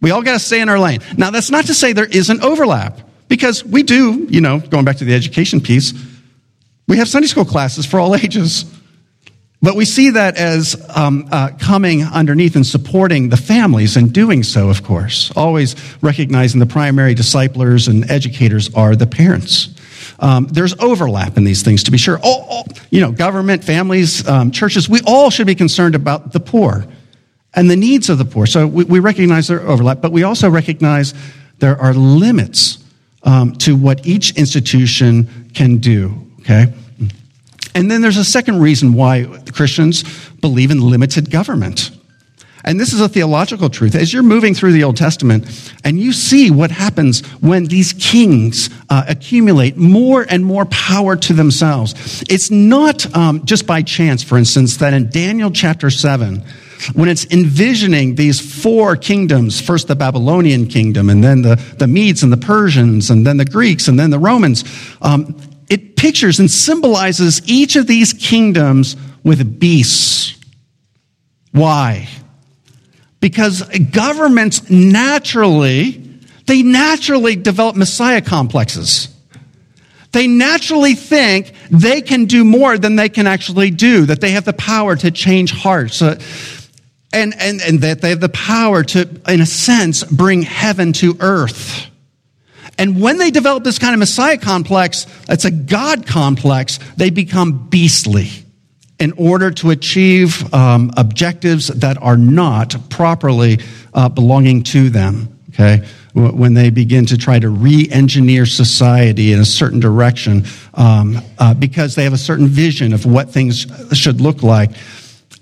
We 0.00 0.10
all 0.10 0.22
got 0.22 0.32
to 0.32 0.38
stay 0.38 0.62
in 0.62 0.70
our 0.70 0.78
lane. 0.78 1.00
Now, 1.18 1.30
that's 1.30 1.50
not 1.50 1.66
to 1.66 1.74
say 1.74 1.92
there 1.92 2.06
isn't 2.06 2.42
overlap, 2.42 3.00
because 3.28 3.62
we 3.64 3.82
do, 3.82 4.26
you 4.30 4.40
know, 4.40 4.60
going 4.60 4.86
back 4.86 4.96
to 4.96 5.04
the 5.04 5.14
education 5.14 5.60
piece, 5.60 5.92
we 6.88 6.96
have 6.96 7.08
Sunday 7.08 7.28
school 7.28 7.44
classes 7.44 7.84
for 7.84 8.00
all 8.00 8.14
ages. 8.14 8.64
But 9.64 9.76
we 9.76 9.86
see 9.86 10.10
that 10.10 10.36
as 10.36 10.76
um, 10.94 11.26
uh, 11.32 11.52
coming 11.58 12.02
underneath 12.02 12.54
and 12.54 12.66
supporting 12.66 13.30
the 13.30 13.38
families 13.38 13.96
and 13.96 14.12
doing 14.12 14.42
so, 14.42 14.68
of 14.68 14.82
course, 14.82 15.32
always 15.34 15.74
recognizing 16.02 16.60
the 16.60 16.66
primary 16.66 17.14
disciplers 17.14 17.88
and 17.88 18.10
educators 18.10 18.72
are 18.74 18.94
the 18.94 19.06
parents. 19.06 19.70
Um, 20.18 20.48
there's 20.48 20.78
overlap 20.80 21.38
in 21.38 21.44
these 21.44 21.62
things, 21.62 21.84
to 21.84 21.90
be 21.90 21.96
sure. 21.96 22.18
All, 22.22 22.44
all 22.46 22.68
you 22.90 23.00
know, 23.00 23.10
government, 23.10 23.64
families, 23.64 24.28
um, 24.28 24.50
churches, 24.50 24.86
we 24.86 25.00
all 25.06 25.30
should 25.30 25.46
be 25.46 25.54
concerned 25.54 25.94
about 25.94 26.34
the 26.34 26.40
poor 26.40 26.84
and 27.54 27.70
the 27.70 27.76
needs 27.76 28.10
of 28.10 28.18
the 28.18 28.26
poor. 28.26 28.44
So 28.44 28.66
we, 28.66 28.84
we 28.84 28.98
recognize 28.98 29.48
their 29.48 29.62
overlap, 29.62 30.02
but 30.02 30.12
we 30.12 30.24
also 30.24 30.50
recognize 30.50 31.14
there 31.60 31.80
are 31.80 31.94
limits 31.94 32.84
um, 33.22 33.54
to 33.56 33.76
what 33.76 34.06
each 34.06 34.36
institution 34.36 35.48
can 35.54 35.78
do. 35.78 36.30
Okay. 36.40 36.70
And 37.74 37.90
then 37.90 38.02
there's 38.02 38.16
a 38.16 38.24
second 38.24 38.60
reason 38.60 38.94
why 38.94 39.24
Christians 39.52 40.04
believe 40.40 40.70
in 40.70 40.80
limited 40.80 41.30
government. 41.30 41.90
And 42.64 42.80
this 42.80 42.94
is 42.94 43.00
a 43.00 43.08
theological 43.08 43.68
truth. 43.68 43.94
As 43.94 44.12
you're 44.12 44.22
moving 44.22 44.54
through 44.54 44.72
the 44.72 44.84
Old 44.84 44.96
Testament 44.96 45.72
and 45.84 46.00
you 46.00 46.12
see 46.12 46.50
what 46.50 46.70
happens 46.70 47.20
when 47.42 47.66
these 47.66 47.92
kings 47.92 48.70
uh, 48.88 49.04
accumulate 49.06 49.76
more 49.76 50.24
and 50.28 50.44
more 50.44 50.64
power 50.66 51.14
to 51.14 51.34
themselves, 51.34 52.24
it's 52.30 52.50
not 52.50 53.14
um, 53.14 53.44
just 53.44 53.66
by 53.66 53.82
chance, 53.82 54.22
for 54.22 54.38
instance, 54.38 54.78
that 54.78 54.94
in 54.94 55.10
Daniel 55.10 55.50
chapter 55.50 55.90
7, 55.90 56.42
when 56.94 57.08
it's 57.08 57.26
envisioning 57.26 58.14
these 58.14 58.40
four 58.40 58.96
kingdoms 58.96 59.60
first 59.60 59.88
the 59.88 59.96
Babylonian 59.96 60.66
kingdom, 60.66 61.10
and 61.10 61.22
then 61.22 61.42
the, 61.42 61.56
the 61.78 61.86
Medes 61.86 62.22
and 62.22 62.32
the 62.32 62.38
Persians, 62.38 63.10
and 63.10 63.26
then 63.26 63.36
the 63.36 63.44
Greeks, 63.44 63.88
and 63.88 63.98
then 63.98 64.10
the 64.10 64.18
Romans 64.18 64.64
um, 65.02 65.36
it 65.68 65.96
pictures 65.96 66.38
and 66.38 66.50
symbolizes 66.50 67.42
each 67.48 67.76
of 67.76 67.86
these 67.86 68.12
kingdoms 68.12 68.96
with 69.22 69.58
beasts. 69.58 70.38
Why? 71.52 72.08
Because 73.20 73.62
governments 73.90 74.68
naturally, 74.68 76.20
they 76.46 76.62
naturally 76.62 77.36
develop 77.36 77.76
messiah 77.76 78.20
complexes. 78.20 79.08
They 80.12 80.26
naturally 80.26 80.94
think 80.94 81.52
they 81.70 82.00
can 82.00 82.26
do 82.26 82.44
more 82.44 82.78
than 82.78 82.96
they 82.96 83.08
can 83.08 83.26
actually 83.26 83.70
do, 83.70 84.06
that 84.06 84.20
they 84.20 84.30
have 84.32 84.44
the 84.44 84.52
power 84.52 84.94
to 84.94 85.10
change 85.10 85.52
hearts, 85.52 86.02
uh, 86.02 86.20
and, 87.12 87.34
and, 87.38 87.60
and 87.62 87.80
that 87.80 88.00
they 88.00 88.10
have 88.10 88.20
the 88.20 88.28
power 88.28 88.84
to, 88.84 89.08
in 89.26 89.40
a 89.40 89.46
sense, 89.46 90.04
bring 90.04 90.42
heaven 90.42 90.92
to 90.94 91.16
earth. 91.20 91.86
And 92.78 93.00
when 93.00 93.18
they 93.18 93.30
develop 93.30 93.64
this 93.64 93.78
kind 93.78 93.94
of 93.94 93.98
Messiah 93.98 94.38
complex, 94.38 95.06
it's 95.28 95.44
a 95.44 95.50
God 95.50 96.06
complex, 96.06 96.78
they 96.96 97.10
become 97.10 97.68
beastly 97.68 98.30
in 98.98 99.12
order 99.12 99.50
to 99.50 99.70
achieve 99.70 100.52
um, 100.54 100.92
objectives 100.96 101.68
that 101.68 102.00
are 102.00 102.16
not 102.16 102.76
properly 102.90 103.58
uh, 103.92 104.08
belonging 104.08 104.62
to 104.62 104.90
them. 104.90 105.38
Okay? 105.50 105.86
When 106.14 106.54
they 106.54 106.70
begin 106.70 107.06
to 107.06 107.18
try 107.18 107.38
to 107.38 107.48
re 107.48 107.88
engineer 107.90 108.46
society 108.46 109.32
in 109.32 109.40
a 109.40 109.44
certain 109.44 109.80
direction 109.80 110.44
um, 110.74 111.18
uh, 111.38 111.54
because 111.54 111.96
they 111.96 112.04
have 112.04 112.12
a 112.12 112.18
certain 112.18 112.46
vision 112.46 112.92
of 112.92 113.04
what 113.04 113.30
things 113.30 113.66
should 113.92 114.20
look 114.20 114.42
like, 114.42 114.70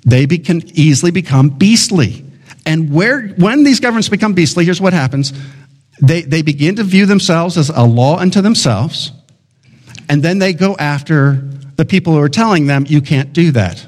they 0.04 0.24
be- 0.26 0.38
can 0.38 0.62
easily 0.74 1.10
become 1.10 1.50
beastly. 1.50 2.24
And 2.64 2.92
where, 2.92 3.28
when 3.28 3.64
these 3.64 3.80
governments 3.80 4.08
become 4.08 4.34
beastly, 4.34 4.64
here's 4.64 4.80
what 4.80 4.92
happens 4.92 5.32
they, 6.00 6.22
they 6.22 6.42
begin 6.42 6.76
to 6.76 6.84
view 6.84 7.06
themselves 7.06 7.56
as 7.58 7.68
a 7.68 7.82
law 7.82 8.18
unto 8.18 8.40
themselves, 8.40 9.12
and 10.08 10.22
then 10.22 10.38
they 10.38 10.52
go 10.52 10.76
after 10.78 11.34
the 11.76 11.84
people 11.84 12.12
who 12.12 12.20
are 12.20 12.28
telling 12.28 12.66
them, 12.66 12.84
you 12.88 13.00
can't 13.00 13.32
do 13.32 13.50
that. 13.52 13.84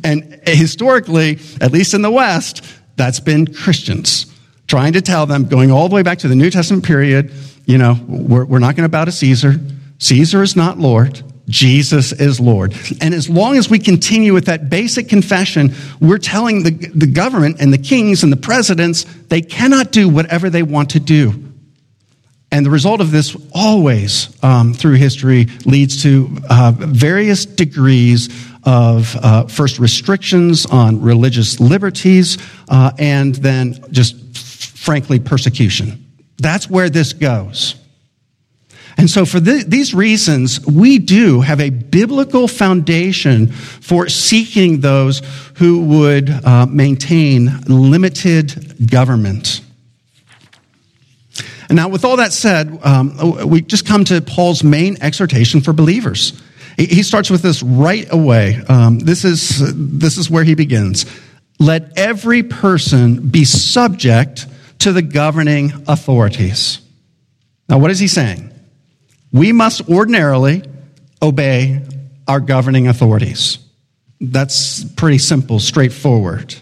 and 0.04 0.40
historically, 0.46 1.38
at 1.60 1.72
least 1.72 1.94
in 1.94 2.02
the 2.02 2.10
West, 2.10 2.64
that's 2.96 3.20
been 3.20 3.52
Christians 3.52 4.26
trying 4.68 4.92
to 4.92 5.00
tell 5.00 5.26
them, 5.26 5.46
going 5.46 5.72
all 5.72 5.88
the 5.88 5.94
way 5.94 6.02
back 6.02 6.18
to 6.18 6.28
the 6.28 6.36
New 6.36 6.50
Testament 6.50 6.84
period, 6.84 7.32
you 7.64 7.78
know, 7.78 7.98
we're, 8.06 8.44
we're 8.44 8.58
not 8.58 8.76
going 8.76 8.84
to 8.84 8.90
bow 8.90 9.04
to 9.04 9.12
Caesar. 9.12 9.54
Caesar 9.98 10.42
is 10.42 10.54
not 10.54 10.78
Lord. 10.78 11.22
Jesus 11.48 12.12
is 12.12 12.38
Lord. 12.38 12.74
And 13.00 13.14
as 13.14 13.28
long 13.28 13.56
as 13.56 13.70
we 13.70 13.78
continue 13.78 14.34
with 14.34 14.46
that 14.46 14.68
basic 14.68 15.08
confession, 15.08 15.74
we're 16.00 16.18
telling 16.18 16.62
the, 16.62 16.70
the 16.70 17.06
government 17.06 17.56
and 17.60 17.72
the 17.72 17.78
kings 17.78 18.22
and 18.22 18.32
the 18.32 18.36
presidents 18.36 19.04
they 19.28 19.40
cannot 19.40 19.92
do 19.92 20.08
whatever 20.08 20.50
they 20.50 20.62
want 20.62 20.90
to 20.90 21.00
do. 21.00 21.44
And 22.50 22.64
the 22.64 22.70
result 22.70 23.00
of 23.00 23.10
this 23.10 23.36
always 23.54 24.34
um, 24.42 24.72
through 24.72 24.94
history 24.94 25.48
leads 25.66 26.02
to 26.02 26.34
uh, 26.48 26.72
various 26.74 27.44
degrees 27.44 28.28
of 28.64 29.14
uh, 29.16 29.46
first 29.46 29.78
restrictions 29.78 30.64
on 30.66 31.00
religious 31.02 31.60
liberties 31.60 32.38
uh, 32.68 32.92
and 32.98 33.34
then 33.36 33.84
just 33.90 34.36
frankly 34.78 35.18
persecution. 35.18 36.04
That's 36.38 36.70
where 36.70 36.88
this 36.88 37.12
goes. 37.12 37.74
And 38.98 39.08
so, 39.08 39.24
for 39.24 39.38
th- 39.38 39.66
these 39.66 39.94
reasons, 39.94 40.66
we 40.66 40.98
do 40.98 41.40
have 41.40 41.60
a 41.60 41.70
biblical 41.70 42.48
foundation 42.48 43.46
for 43.46 44.08
seeking 44.08 44.80
those 44.80 45.22
who 45.54 45.84
would 45.84 46.28
uh, 46.28 46.66
maintain 46.66 47.60
limited 47.68 48.90
government. 48.90 49.60
And 51.68 51.76
now, 51.76 51.88
with 51.88 52.04
all 52.04 52.16
that 52.16 52.32
said, 52.32 52.76
um, 52.82 53.48
we 53.48 53.60
just 53.60 53.86
come 53.86 54.04
to 54.06 54.20
Paul's 54.20 54.64
main 54.64 54.96
exhortation 55.00 55.60
for 55.60 55.72
believers. 55.72 56.42
He 56.76 57.02
starts 57.02 57.30
with 57.30 57.42
this 57.42 57.62
right 57.62 58.06
away. 58.12 58.60
Um, 58.68 58.98
this, 59.00 59.24
is, 59.24 59.60
this 59.74 60.16
is 60.16 60.30
where 60.30 60.44
he 60.44 60.54
begins. 60.54 61.06
Let 61.60 61.96
every 61.96 62.42
person 62.42 63.28
be 63.28 63.44
subject 63.44 64.46
to 64.80 64.92
the 64.92 65.02
governing 65.02 65.72
authorities. 65.86 66.80
Now, 67.68 67.78
what 67.78 67.90
is 67.90 67.98
he 67.98 68.08
saying? 68.08 68.52
We 69.32 69.52
must 69.52 69.88
ordinarily 69.88 70.62
obey 71.20 71.82
our 72.26 72.40
governing 72.40 72.88
authorities. 72.88 73.58
That's 74.20 74.84
pretty 74.84 75.18
simple, 75.18 75.60
straightforward. 75.60 76.54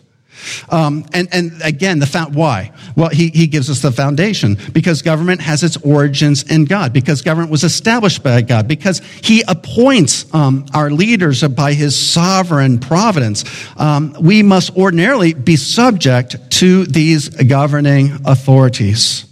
Um, 0.69 1.07
and, 1.13 1.29
and 1.33 1.61
again, 1.63 1.99
the 1.99 2.07
fa- 2.07 2.29
why? 2.31 2.73
Well, 2.97 3.09
he, 3.09 3.29
he 3.29 3.47
gives 3.47 3.69
us 3.71 3.83
the 3.83 3.91
foundation 3.91 4.57
because 4.73 5.03
government 5.03 5.41
has 5.41 5.63
its 5.63 5.77
origins 5.79 6.45
in 6.45 6.67
God, 6.67 6.93
because 6.93 7.23
government 7.23 7.51
was 7.51 7.65
established 7.65 8.23
by 8.23 8.43
God, 8.43 8.69
because 8.69 9.01
he 9.23 9.43
appoints 9.49 10.33
um, 10.35 10.67
our 10.75 10.91
leaders 10.91 11.43
by 11.43 11.73
his 11.73 11.97
sovereign 11.99 12.79
providence. 12.79 13.45
Um, 13.77 14.15
we 14.21 14.43
must 14.43 14.77
ordinarily 14.77 15.35
be 15.35 15.57
subject 15.57 16.37
to 16.53 16.85
these 16.85 17.29
governing 17.29 18.19
authorities. 18.25 19.26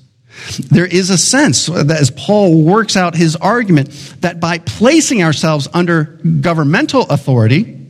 There 0.71 0.87
is 0.87 1.11
a 1.11 1.19
sense 1.19 1.67
that 1.67 1.91
as 1.91 2.11
Paul 2.11 2.63
works 2.63 2.97
out 2.97 3.15
his 3.15 3.37
argument 3.37 3.91
that 4.21 4.41
by 4.41 4.59
placing 4.59 5.23
ourselves 5.23 5.69
under 5.73 6.05
governmental 6.41 7.03
authority, 7.03 7.81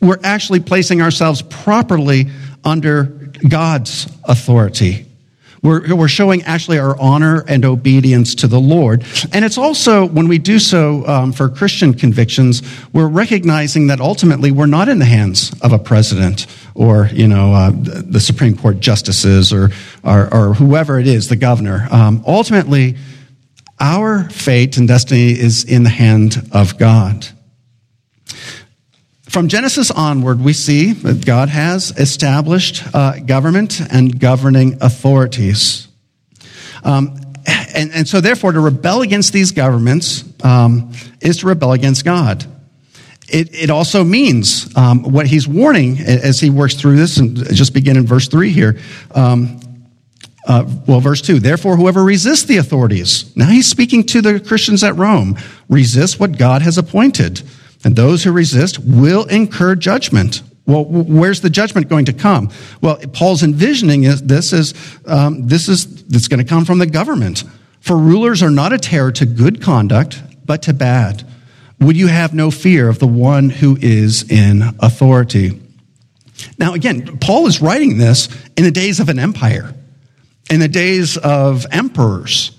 we're 0.00 0.20
actually 0.22 0.60
placing 0.60 1.00
ourselves 1.00 1.42
properly 1.42 2.26
under 2.64 3.04
God's 3.48 4.08
authority. 4.24 5.06
We're, 5.62 5.94
we're 5.94 6.08
showing 6.08 6.42
actually 6.42 6.80
our 6.80 6.98
honor 7.00 7.44
and 7.46 7.64
obedience 7.64 8.34
to 8.36 8.48
the 8.48 8.58
Lord. 8.58 9.04
And 9.32 9.44
it's 9.44 9.58
also, 9.58 10.04
when 10.04 10.26
we 10.26 10.38
do 10.38 10.58
so 10.58 11.06
um, 11.06 11.32
for 11.32 11.48
Christian 11.48 11.94
convictions, 11.94 12.62
we're 12.92 13.06
recognizing 13.06 13.86
that 13.86 14.00
ultimately 14.00 14.50
we're 14.50 14.66
not 14.66 14.88
in 14.88 14.98
the 14.98 15.04
hands 15.04 15.52
of 15.62 15.72
a 15.72 15.78
president 15.78 16.46
or, 16.74 17.08
you 17.12 17.28
know, 17.28 17.52
uh, 17.52 17.70
the 17.72 18.20
Supreme 18.20 18.56
Court 18.56 18.80
justices 18.80 19.52
or, 19.52 19.70
or, 20.02 20.32
or 20.32 20.54
whoever 20.54 20.98
it 20.98 21.06
is, 21.06 21.28
the 21.28 21.36
governor. 21.36 21.86
Um, 21.90 22.24
ultimately, 22.26 22.96
our 23.80 24.28
fate 24.30 24.76
and 24.76 24.86
destiny 24.86 25.30
is 25.30 25.64
in 25.64 25.82
the 25.82 25.90
hand 25.90 26.48
of 26.52 26.78
God. 26.78 27.26
From 29.32 29.48
Genesis 29.48 29.90
onward, 29.90 30.40
we 30.40 30.52
see 30.52 30.92
that 30.92 31.24
God 31.24 31.48
has 31.48 31.90
established 31.98 32.84
uh, 32.94 33.18
government 33.20 33.80
and 33.90 34.20
governing 34.20 34.76
authorities. 34.82 35.88
Um, 36.84 37.18
and, 37.74 37.90
and, 37.92 38.06
so, 38.06 38.20
therefore, 38.20 38.52
to 38.52 38.60
rebel 38.60 39.00
against 39.00 39.32
these 39.32 39.50
governments 39.50 40.24
um, 40.44 40.92
is 41.20 41.38
to 41.38 41.46
rebel 41.46 41.72
against 41.72 42.04
God. 42.04 42.44
It, 43.32 43.54
it 43.54 43.70
also 43.70 44.04
means 44.04 44.74
um, 44.76 45.02
what 45.02 45.26
he's 45.26 45.48
warning 45.48 45.98
as 45.98 46.38
he 46.38 46.50
works 46.50 46.74
through 46.74 46.96
this, 46.96 47.16
and 47.16 47.36
just 47.54 47.72
begin 47.72 47.96
in 47.96 48.06
verse 48.06 48.28
3 48.28 48.50
here. 48.50 48.78
Um, 49.14 49.58
uh, 50.46 50.64
well, 50.86 51.00
verse 51.00 51.22
2 51.22 51.38
Therefore, 51.38 51.76
whoever 51.76 52.04
resists 52.04 52.44
the 52.44 52.58
authorities, 52.58 53.34
now 53.36 53.46
he's 53.46 53.68
speaking 53.68 54.04
to 54.04 54.20
the 54.20 54.38
Christians 54.38 54.84
at 54.84 54.96
Rome, 54.96 55.38
resist 55.68 56.20
what 56.20 56.36
God 56.36 56.62
has 56.62 56.76
appointed 56.78 57.42
and 57.84 57.96
those 57.96 58.24
who 58.24 58.32
resist 58.32 58.78
will 58.78 59.24
incur 59.24 59.74
judgment. 59.74 60.42
Well, 60.66 60.84
where's 60.84 61.40
the 61.40 61.50
judgment 61.50 61.88
going 61.88 62.04
to 62.04 62.12
come? 62.12 62.50
Well, 62.80 62.96
Paul's 63.12 63.42
envisioning 63.42 64.04
is, 64.04 64.22
this 64.22 64.52
is 64.52 64.74
um, 65.06 65.48
this 65.48 65.68
is 65.68 66.04
this 66.04 66.28
going 66.28 66.38
to 66.38 66.48
come 66.48 66.64
from 66.64 66.78
the 66.78 66.86
government. 66.86 67.42
For 67.80 67.96
rulers 67.96 68.42
are 68.42 68.50
not 68.50 68.72
a 68.72 68.78
terror 68.78 69.10
to 69.12 69.26
good 69.26 69.60
conduct, 69.60 70.22
but 70.44 70.62
to 70.62 70.72
bad. 70.72 71.26
Would 71.82 71.96
you 71.96 72.06
have 72.06 72.32
no 72.32 72.52
fear 72.52 72.88
of 72.88 73.00
the 73.00 73.08
one 73.08 73.50
who 73.50 73.76
is 73.80 74.30
in 74.30 74.62
authority? 74.78 75.60
Now, 76.56 76.74
again, 76.74 77.18
Paul 77.18 77.48
is 77.48 77.60
writing 77.60 77.98
this 77.98 78.28
in 78.56 78.62
the 78.62 78.70
days 78.70 79.00
of 79.00 79.08
an 79.08 79.18
empire, 79.18 79.74
in 80.48 80.60
the 80.60 80.68
days 80.68 81.16
of 81.16 81.66
emperors. 81.72 82.56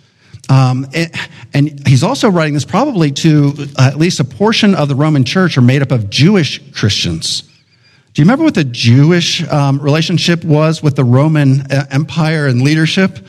Um, 0.49 0.87
and, 1.53 1.87
he's 1.87 2.03
also 2.03 2.29
writing 2.29 2.53
this 2.53 2.65
probably 2.65 3.11
to 3.11 3.53
uh, 3.77 3.91
at 3.93 3.97
least 3.97 4.19
a 4.19 4.25
portion 4.25 4.75
of 4.75 4.89
the 4.89 4.95
Roman 4.95 5.23
church 5.23 5.57
are 5.57 5.61
made 5.61 5.81
up 5.81 5.91
of 5.91 6.09
Jewish 6.09 6.59
Christians. 6.73 7.43
Do 8.13 8.21
you 8.21 8.25
remember 8.25 8.43
what 8.43 8.55
the 8.55 8.65
Jewish 8.65 9.47
um, 9.49 9.79
relationship 9.79 10.43
was 10.43 10.83
with 10.83 10.95
the 10.95 11.05
Roman 11.05 11.61
uh, 11.71 11.85
Empire 11.89 12.47
and 12.47 12.61
leadership? 12.61 13.25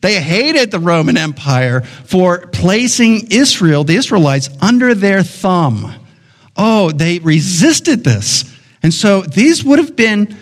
They 0.00 0.20
hated 0.20 0.70
the 0.70 0.78
Roman 0.78 1.16
Empire 1.16 1.82
for 1.82 2.46
placing 2.46 3.30
Israel, 3.30 3.84
the 3.84 3.96
Israelites, 3.96 4.48
under 4.60 4.94
their 4.94 5.22
thumb. 5.22 5.94
Oh, 6.56 6.90
they 6.90 7.18
resisted 7.18 8.04
this. 8.04 8.44
And 8.82 8.94
so 8.94 9.20
these 9.22 9.62
would 9.62 9.78
have 9.78 9.96
been 9.96 10.36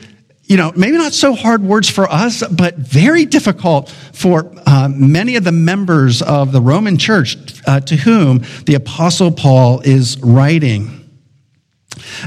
you 0.48 0.56
know, 0.56 0.72
maybe 0.74 0.96
not 0.96 1.12
so 1.12 1.34
hard 1.34 1.62
words 1.62 1.90
for 1.90 2.10
us, 2.10 2.42
but 2.48 2.74
very 2.76 3.26
difficult 3.26 3.90
for 4.14 4.50
uh, 4.64 4.88
many 4.90 5.36
of 5.36 5.44
the 5.44 5.52
members 5.52 6.22
of 6.22 6.52
the 6.52 6.60
Roman 6.60 6.96
church 6.96 7.36
uh, 7.66 7.80
to 7.80 7.96
whom 7.96 8.42
the 8.64 8.74
Apostle 8.74 9.30
Paul 9.30 9.80
is 9.80 10.18
writing. 10.20 10.94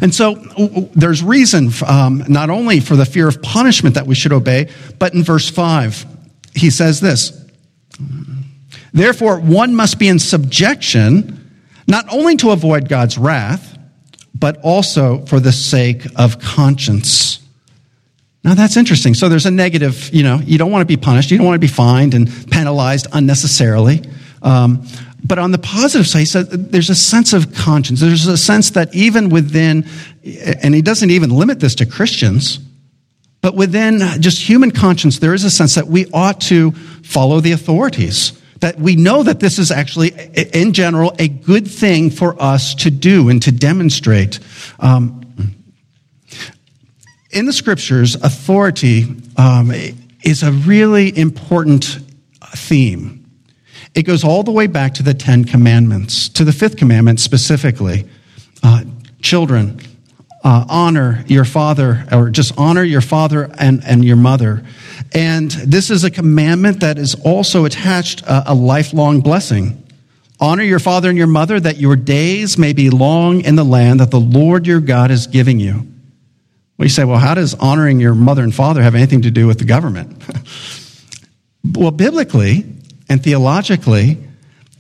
And 0.01 0.13
so 0.13 0.36
there's 0.93 1.23
reason 1.23 1.71
um, 1.88 2.23
not 2.27 2.51
only 2.51 2.79
for 2.79 2.95
the 2.95 3.05
fear 3.05 3.27
of 3.27 3.41
punishment 3.41 3.95
that 3.95 4.05
we 4.05 4.13
should 4.13 4.34
obey, 4.34 4.69
but 4.99 5.15
in 5.15 5.23
verse 5.23 5.49
5, 5.49 6.05
he 6.53 6.69
says 6.69 6.99
this 6.99 7.37
Therefore, 8.93 9.39
one 9.39 9.75
must 9.75 9.99
be 9.99 10.07
in 10.07 10.19
subjection, 10.19 11.61
not 11.87 12.05
only 12.11 12.35
to 12.37 12.51
avoid 12.51 12.89
God's 12.89 13.17
wrath, 13.17 13.77
but 14.33 14.57
also 14.63 15.25
for 15.25 15.39
the 15.39 15.51
sake 15.51 16.05
of 16.15 16.39
conscience. 16.39 17.39
Now 18.43 18.55
that's 18.55 18.75
interesting. 18.75 19.13
So 19.13 19.29
there's 19.29 19.45
a 19.45 19.51
negative, 19.51 20.09
you 20.11 20.23
know, 20.23 20.37
you 20.43 20.57
don't 20.57 20.71
want 20.71 20.81
to 20.81 20.87
be 20.87 20.97
punished. 20.97 21.29
You 21.29 21.37
don't 21.37 21.45
want 21.45 21.55
to 21.55 21.67
be 21.67 21.71
fined 21.71 22.13
and 22.13 22.27
penalized 22.49 23.07
unnecessarily. 23.13 24.01
Um, 24.41 24.85
but 25.23 25.37
on 25.37 25.51
the 25.51 25.59
positive 25.59 26.07
side, 26.07 26.25
he 26.27 26.57
there's 26.57 26.89
a 26.89 26.95
sense 26.95 27.33
of 27.33 27.53
conscience. 27.53 27.99
There's 27.99 28.25
a 28.25 28.37
sense 28.37 28.71
that 28.71 28.93
even 28.95 29.29
within, 29.29 29.85
and 30.23 30.73
he 30.73 30.81
doesn't 30.81 31.11
even 31.11 31.29
limit 31.29 31.59
this 31.59 31.75
to 31.75 31.85
Christians, 31.85 32.59
but 33.41 33.56
within 33.56 33.99
just 34.21 34.41
human 34.41 34.71
conscience, 34.71 35.19
there 35.19 35.34
is 35.34 35.43
a 35.43 35.49
sense 35.49 35.75
that 35.75 35.88
we 35.88 36.06
ought 36.13 36.39
to 36.41 36.71
follow 37.04 37.39
the 37.39 37.51
authorities. 37.51 38.39
That 38.60 38.80
we 38.80 38.95
know 38.95 39.23
that 39.23 39.39
this 39.39 39.58
is 39.58 39.71
actually, 39.71 40.10
in 40.54 40.73
general, 40.73 41.15
a 41.17 41.27
good 41.27 41.67
thing 41.67 42.12
for 42.12 42.39
us 42.39 42.75
to 42.75 42.91
do 42.91 43.30
and 43.30 43.41
to 43.41 43.51
demonstrate. 43.51 44.39
Um, 44.80 45.21
in 47.32 47.45
the 47.47 47.54
scriptures, 47.54 48.13
authority 48.15 49.06
um, 49.38 49.71
is 50.23 50.43
a 50.43 50.51
really 50.51 51.17
important 51.17 51.99
theme. 52.54 53.25
It 53.95 54.04
goes 54.04 54.23
all 54.23 54.43
the 54.43 54.51
way 54.51 54.67
back 54.67 54.93
to 54.95 55.04
the 55.04 55.13
Ten 55.13 55.43
Commandments, 55.43 56.30
to 56.30 56.43
the 56.43 56.54
fifth 56.54 56.77
commandment 56.77 57.19
specifically. 57.19 58.08
Uh, 58.62 58.84
children, 59.21 59.80
uh, 60.43 60.65
honor 60.67 61.23
your 61.27 61.45
father, 61.45 62.06
or 62.12 62.30
just 62.30 62.58
honor 62.58 62.84
your 62.84 63.01
father 63.01 63.49
and, 63.58 63.84
and 63.86 64.04
your 64.04 64.15
mother. 64.15 64.63
And 65.13 65.51
this 65.51 65.89
is 65.89 66.04
a 66.04 66.12
commandment 66.12 66.80
that 66.80 66.97
is 66.97 67.15
also 67.15 67.65
attached 67.65 68.21
a, 68.21 68.32
uh, 68.32 68.43
a 68.47 68.56
lifelong 68.56 69.21
blessing. 69.21 69.84
Honor 70.39 70.63
your 70.63 70.80
father 70.80 71.10
and 71.10 71.17
your 71.17 71.27
mother 71.27 71.60
that 71.60 71.77
your 71.77 71.95
days 71.95 72.58
may 72.58 72.73
be 72.73 72.89
long 72.89 73.41
in 73.41 73.56
the 73.56 73.63
land 73.63 73.99
that 73.99 74.10
the 74.10 74.19
Lord 74.19 74.65
your 74.65 74.80
God 74.80 75.12
is 75.12 75.27
giving 75.27 75.60
you. 75.60 75.88
You 76.80 76.89
say, 76.89 77.04
well, 77.04 77.19
how 77.19 77.36
does 77.36 77.54
honoring 77.54 77.99
your 77.99 78.15
mother 78.15 78.41
and 78.41 78.54
father 78.54 78.82
have 78.82 78.95
anything 78.95 79.21
to 79.21 79.32
do 79.32 79.45
with 79.45 79.60
the 79.60 79.65
government? 79.65 80.23
well, 81.63 81.91
biblically 81.91 82.65
and 83.08 83.23
theologically, 83.23 84.17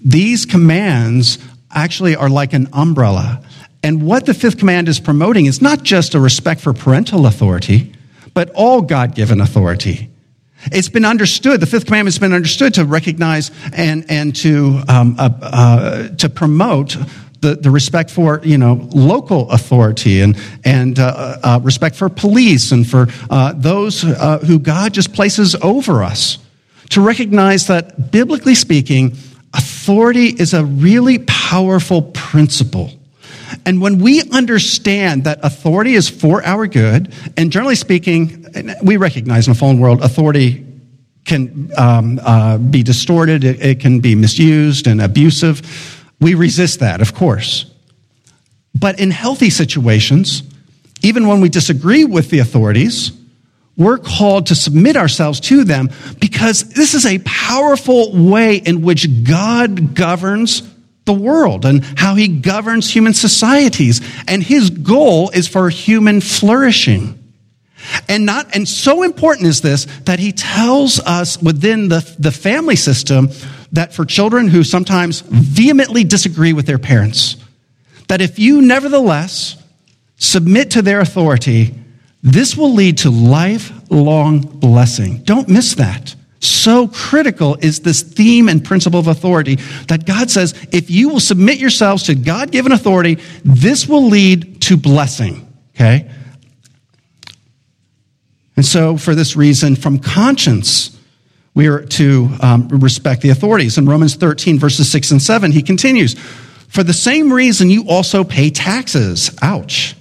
these 0.03 0.47
commands 0.47 1.37
actually 1.69 2.15
are 2.15 2.29
like 2.29 2.53
an 2.53 2.69
umbrella. 2.73 3.43
And 3.83 4.03
what 4.03 4.25
the 4.25 4.33
fifth 4.33 4.57
command 4.57 4.87
is 4.87 4.99
promoting 4.99 5.45
is 5.47 5.61
not 5.61 5.83
just 5.83 6.13
a 6.13 6.19
respect 6.19 6.61
for 6.61 6.73
parental 6.73 7.25
authority, 7.25 7.93
but 8.33 8.51
all 8.53 8.81
God 8.81 9.15
given 9.15 9.41
authority. 9.41 10.09
It's 10.65 10.89
been 10.89 11.05
understood, 11.05 11.59
the 11.59 11.65
fifth 11.65 11.85
commandment 11.85 12.13
has 12.13 12.19
been 12.19 12.33
understood 12.33 12.75
to 12.75 12.85
recognize 12.85 13.49
and, 13.73 14.05
and 14.09 14.35
to, 14.37 14.81
um, 14.87 15.15
uh, 15.17 15.29
uh, 15.41 16.09
to 16.17 16.29
promote 16.29 16.95
the, 17.41 17.55
the 17.55 17.71
respect 17.71 18.09
for 18.11 18.39
you 18.43 18.57
know 18.57 18.87
local 18.93 19.49
authority 19.49 20.21
and 20.21 20.37
and 20.63 20.99
uh, 20.99 21.37
uh, 21.43 21.59
respect 21.63 21.95
for 21.95 22.07
police 22.07 22.71
and 22.71 22.87
for 22.87 23.07
uh, 23.29 23.53
those 23.53 24.03
uh, 24.03 24.39
who 24.45 24.59
God 24.59 24.93
just 24.93 25.13
places 25.13 25.55
over 25.55 26.03
us. 26.03 26.37
To 26.91 27.01
recognize 27.01 27.67
that 27.67 28.11
biblically 28.11 28.53
speaking, 28.53 29.17
authority 29.53 30.27
is 30.27 30.53
a 30.53 30.63
really 30.63 31.19
powerful 31.19 32.03
principle. 32.03 32.91
And 33.65 33.81
when 33.81 33.99
we 33.99 34.21
understand 34.31 35.25
that 35.25 35.39
authority 35.43 35.93
is 35.93 36.09
for 36.09 36.43
our 36.43 36.67
good, 36.67 37.13
and 37.37 37.51
generally 37.51 37.75
speaking, 37.75 38.45
we 38.83 38.97
recognize 38.97 39.47
in 39.47 39.51
a 39.51 39.55
fallen 39.55 39.79
world, 39.79 40.01
authority 40.01 40.65
can 41.25 41.71
um, 41.77 42.19
uh, 42.23 42.57
be 42.57 42.83
distorted, 42.83 43.43
it, 43.43 43.61
it 43.61 43.79
can 43.79 43.99
be 43.99 44.15
misused 44.15 44.87
and 44.87 45.01
abusive. 45.01 46.07
We 46.19 46.33
resist 46.33 46.79
that, 46.79 47.01
of 47.01 47.13
course. 47.13 47.65
But 48.73 48.99
in 48.99 49.11
healthy 49.11 49.49
situations, 49.49 50.43
even 51.01 51.27
when 51.27 51.41
we 51.41 51.49
disagree 51.49 52.05
with 52.05 52.29
the 52.29 52.39
authorities, 52.39 53.11
we're 53.77 53.97
called 53.97 54.47
to 54.47 54.55
submit 54.55 54.95
ourselves 54.95 55.39
to 55.41 55.63
them 55.63 55.89
because 56.19 56.63
this 56.73 56.93
is 56.93 57.05
a 57.05 57.19
powerful 57.19 58.11
way 58.29 58.57
in 58.57 58.81
which 58.81 59.23
God 59.23 59.95
governs 59.95 60.61
the 61.05 61.13
world 61.13 61.65
and 61.65 61.83
how 61.97 62.15
he 62.15 62.27
governs 62.27 62.91
human 62.91 63.13
societies. 63.13 64.01
And 64.27 64.43
his 64.43 64.69
goal 64.69 65.29
is 65.31 65.47
for 65.47 65.69
human 65.69 66.21
flourishing. 66.21 67.17
And 68.07 68.25
not, 68.25 68.55
and 68.55 68.67
so 68.67 69.03
important 69.03 69.47
is 69.47 69.61
this 69.61 69.85
that 70.05 70.19
he 70.19 70.31
tells 70.31 70.99
us 70.99 71.41
within 71.41 71.89
the, 71.89 72.15
the 72.19 72.31
family 72.31 72.75
system 72.75 73.29
that 73.71 73.93
for 73.93 74.05
children 74.05 74.47
who 74.47 74.63
sometimes 74.63 75.21
vehemently 75.21 76.03
disagree 76.03 76.53
with 76.53 76.67
their 76.67 76.77
parents, 76.77 77.37
that 78.07 78.21
if 78.21 78.37
you 78.37 78.61
nevertheless 78.61 79.61
submit 80.17 80.71
to 80.71 80.81
their 80.81 80.99
authority, 80.99 81.73
this 82.21 82.55
will 82.55 82.73
lead 82.73 82.99
to 82.99 83.09
lifelong 83.09 84.41
blessing. 84.41 85.23
Don't 85.23 85.49
miss 85.49 85.75
that. 85.75 86.15
So 86.41 86.87
critical 86.87 87.55
is 87.61 87.81
this 87.81 88.01
theme 88.01 88.49
and 88.49 88.65
principle 88.65 88.99
of 88.99 89.07
authority 89.07 89.55
that 89.87 90.05
God 90.05 90.31
says 90.31 90.55
if 90.71 90.89
you 90.89 91.09
will 91.09 91.19
submit 91.19 91.59
yourselves 91.59 92.03
to 92.03 92.15
God 92.15 92.51
given 92.51 92.71
authority, 92.71 93.19
this 93.45 93.87
will 93.87 94.07
lead 94.07 94.61
to 94.63 94.75
blessing. 94.75 95.47
Okay? 95.75 96.09
And 98.55 98.65
so, 98.65 98.97
for 98.97 99.15
this 99.15 99.35
reason, 99.35 99.75
from 99.75 99.99
conscience, 99.99 100.97
we 101.53 101.67
are 101.67 101.83
to 101.85 102.29
um, 102.41 102.67
respect 102.69 103.21
the 103.21 103.29
authorities. 103.29 103.77
In 103.77 103.87
Romans 103.87 104.15
13, 104.15 104.59
verses 104.59 104.91
6 104.91 105.11
and 105.11 105.21
7, 105.21 105.51
he 105.51 105.61
continues 105.61 106.15
For 106.67 106.83
the 106.83 106.93
same 106.93 107.31
reason, 107.31 107.69
you 107.69 107.87
also 107.87 108.23
pay 108.23 108.49
taxes. 108.49 109.35
Ouch. 109.41 109.95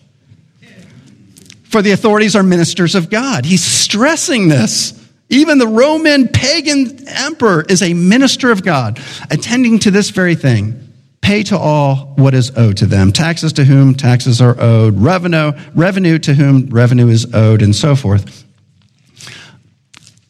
For 1.65 1.83
the 1.83 1.93
authorities 1.93 2.35
are 2.35 2.43
ministers 2.43 2.95
of 2.95 3.11
God. 3.11 3.45
He's 3.45 3.65
stressing 3.65 4.49
this. 4.49 5.00
Even 5.31 5.59
the 5.59 5.67
Roman 5.69 6.27
pagan 6.29 7.09
emperor 7.09 7.65
is 7.69 7.83
a 7.83 7.95
minister 7.95 8.51
of 8.51 8.65
God, 8.65 9.01
attending 9.31 9.79
to 9.81 9.91
this 9.91 10.11
very 10.11 10.35
thing. 10.35 10.89
Pay 11.21 11.45
to 11.45 11.57
all 11.57 12.15
what 12.17 12.35
is 12.35 12.57
owed 12.57 12.79
to 12.79 12.87
them. 12.87 13.13
Taxes 13.13 13.53
to 13.55 13.65
whom 13.65 13.95
taxes 13.95 14.41
are 14.41 14.57
owed. 14.61 14.99
Revenue, 14.99 15.53
revenue 15.75 16.19
to 16.19 16.35
whom 16.35 16.67
revenue 16.67 17.09
is 17.09 17.33
owed, 17.33 17.63
and 17.63 17.75
so 17.75 17.95
forth. 17.95 18.45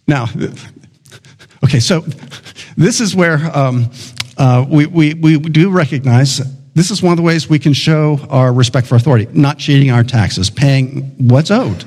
Now, 0.07 0.27
okay, 1.65 1.81
so 1.81 2.01
this 2.77 3.01
is 3.01 3.17
where 3.17 3.39
um, 3.57 3.91
uh, 4.37 4.67
we, 4.69 4.85
we, 4.87 5.15
we 5.15 5.39
do 5.39 5.71
recognize 5.71 6.43
this 6.75 6.91
is 6.91 7.03
one 7.03 7.13
of 7.13 7.17
the 7.17 7.23
ways 7.23 7.49
we 7.49 7.59
can 7.59 7.73
show 7.73 8.19
our 8.29 8.53
respect 8.53 8.87
for 8.87 8.97
authority, 8.97 9.29
not 9.33 9.59
cheating 9.59 9.91
our 9.91 10.05
taxes, 10.05 10.51
paying 10.51 11.03
what's 11.29 11.51
owed. 11.51 11.85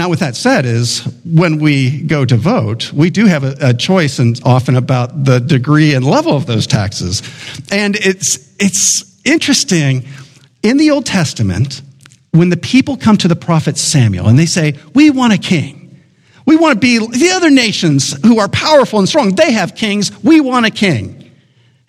Now, 0.00 0.08
with 0.08 0.20
that 0.20 0.34
said, 0.34 0.64
is 0.64 1.00
when 1.26 1.58
we 1.58 2.00
go 2.00 2.24
to 2.24 2.34
vote, 2.34 2.90
we 2.90 3.10
do 3.10 3.26
have 3.26 3.44
a, 3.44 3.54
a, 3.60 3.74
choice 3.74 4.18
and 4.18 4.40
often 4.46 4.74
about 4.74 5.26
the 5.26 5.40
degree 5.40 5.92
and 5.92 6.06
level 6.06 6.34
of 6.34 6.46
those 6.46 6.66
taxes. 6.66 7.22
And 7.70 7.96
it's, 7.96 8.50
it's 8.58 9.20
interesting 9.26 10.06
in 10.62 10.78
the 10.78 10.90
Old 10.90 11.04
Testament, 11.04 11.82
when 12.30 12.48
the 12.48 12.56
people 12.56 12.96
come 12.96 13.18
to 13.18 13.28
the 13.28 13.36
prophet 13.36 13.76
Samuel 13.76 14.26
and 14.26 14.38
they 14.38 14.46
say, 14.46 14.78
We 14.94 15.10
want 15.10 15.34
a 15.34 15.38
king. 15.38 16.00
We 16.46 16.56
want 16.56 16.76
to 16.76 16.80
be 16.80 16.96
the 16.96 17.32
other 17.34 17.50
nations 17.50 18.14
who 18.24 18.38
are 18.38 18.48
powerful 18.48 19.00
and 19.00 19.06
strong. 19.06 19.34
They 19.34 19.52
have 19.52 19.74
kings. 19.74 20.10
We 20.24 20.40
want 20.40 20.64
a 20.64 20.70
king. 20.70 21.19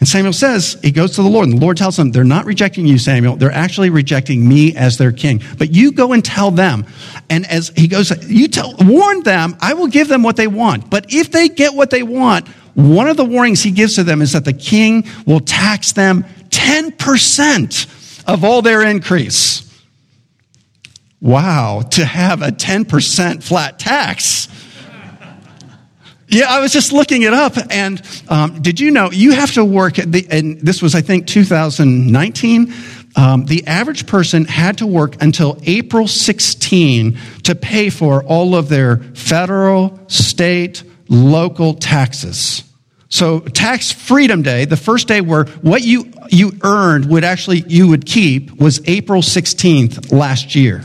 And 0.02 0.08
Samuel 0.10 0.34
says, 0.34 0.80
he 0.82 0.90
goes 0.90 1.16
to 1.16 1.22
the 1.22 1.30
Lord, 1.30 1.48
and 1.48 1.58
the 1.60 1.62
Lord 1.62 1.78
tells 1.78 1.98
him, 1.98 2.10
They're 2.10 2.24
not 2.24 2.46
rejecting 2.46 2.88
you, 2.88 2.98
Samuel. 2.98 3.36
They're 3.36 3.52
actually 3.52 3.92
rejecting 3.92 4.50
me 4.50 4.76
as 4.76 4.98
their 4.98 5.12
king. 5.12 5.44
But 5.60 5.76
you 5.76 5.92
go 5.92 6.12
and 6.12 6.26
tell 6.26 6.50
them. 6.50 6.88
And 7.30 7.46
as 7.46 7.72
he 7.76 7.88
goes, 7.88 8.12
you 8.28 8.48
tell, 8.48 8.74
warn 8.80 9.22
them, 9.22 9.56
I 9.62 9.76
will 9.76 9.86
give 9.86 10.08
them 10.08 10.24
what 10.24 10.38
they 10.38 10.48
want. 10.48 10.90
But 10.90 11.14
if 11.14 11.30
they 11.30 11.50
get 11.50 11.76
what 11.76 11.92
they 11.92 12.02
want, 12.02 12.48
one 12.74 13.08
of 13.08 13.16
the 13.16 13.24
warnings 13.24 13.62
he 13.62 13.70
gives 13.70 13.94
to 13.96 14.04
them 14.04 14.24
is 14.24 14.32
that 14.32 14.44
the 14.44 14.54
king 14.54 15.08
will 15.28 15.40
tax 15.40 15.92
them 15.92 16.26
10% 16.50 18.24
of 18.28 18.44
all 18.44 18.64
their 18.64 18.82
increase. 18.82 19.70
Wow, 21.22 21.84
to 21.92 22.06
have 22.06 22.42
a 22.42 22.48
10% 22.48 23.44
flat 23.44 23.78
tax 23.78 24.48
yeah, 26.32 26.46
I 26.48 26.62
was 26.62 26.72
just 26.72 26.94
looking 26.94 27.24
it 27.24 27.34
up, 27.34 27.54
and 27.70 28.02
um, 28.30 28.62
did 28.62 28.80
you 28.80 28.90
know 28.92 29.12
you 29.12 29.34
have 29.34 29.54
to 29.56 29.66
work 29.66 30.00
at 30.00 30.12
the? 30.12 30.26
And 30.32 30.62
this 30.62 30.82
was, 30.82 30.96
I 30.96 31.02
think, 31.02 31.28
2019. 31.28 32.74
Um, 33.18 33.46
the 33.46 33.68
average 33.68 34.08
person 34.08 34.46
had 34.46 34.78
to 34.78 34.88
work 34.88 35.22
until 35.22 35.60
April 35.64 36.08
16 36.08 37.18
to 37.44 37.56
pay 37.56 37.90
for 37.90 38.24
all 38.24 38.56
of 38.56 38.70
their 38.70 38.98
federal, 38.98 40.00
state, 40.08 40.84
local 41.10 41.74
taxes. 41.74 42.64
So 43.10 43.42
tax 43.42 43.92
freedom 43.92 44.42
day, 44.42 44.64
the 44.64 44.78
first 44.78 45.10
day 45.10 45.20
where 45.20 45.44
what 45.62 45.84
you, 45.84 46.14
you 46.30 46.54
earned 46.64 47.08
would 47.08 47.26
actually, 47.26 47.66
you 47.68 47.90
would 47.90 48.06
keep 48.06 48.58
was 48.58 48.80
April 48.88 49.22
16th 49.22 50.14
last 50.14 50.56
year. 50.56 50.82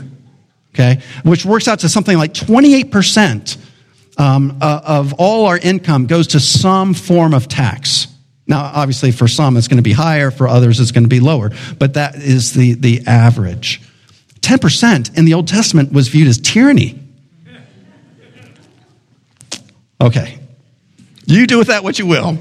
Okay. 0.75 1.01
Which 1.23 1.45
works 1.45 1.69
out 1.69 1.79
to 1.79 1.89
something 1.89 2.17
like 2.17 2.33
28% 2.33 3.57
um, 4.17 4.57
uh, 4.61 4.81
of 4.83 5.13
all 5.13 5.45
our 5.45 5.57
income 5.57 6.07
goes 6.07 6.27
to 6.27 6.39
some 6.39 6.93
form 6.93 7.33
of 7.33 7.47
tax. 7.47 8.07
Now, 8.47 8.71
obviously, 8.73 9.11
for 9.11 9.27
some 9.27 9.57
it's 9.57 9.67
going 9.67 9.77
to 9.77 9.83
be 9.83 9.93
higher, 9.93 10.31
for 10.31 10.47
others 10.47 10.79
it's 10.79 10.91
going 10.91 11.03
to 11.03 11.09
be 11.09 11.19
lower, 11.19 11.51
but 11.77 11.95
that 11.95 12.15
is 12.15 12.53
the, 12.53 12.73
the 12.73 13.01
average. 13.05 13.81
10% 14.41 15.17
in 15.17 15.25
the 15.25 15.33
Old 15.33 15.47
Testament 15.47 15.91
was 15.91 16.07
viewed 16.07 16.27
as 16.27 16.37
tyranny. 16.39 16.99
Okay. 19.99 20.39
You 21.25 21.45
do 21.47 21.57
with 21.57 21.67
that 21.67 21.83
what 21.83 21.99
you 21.99 22.05
will. 22.05 22.37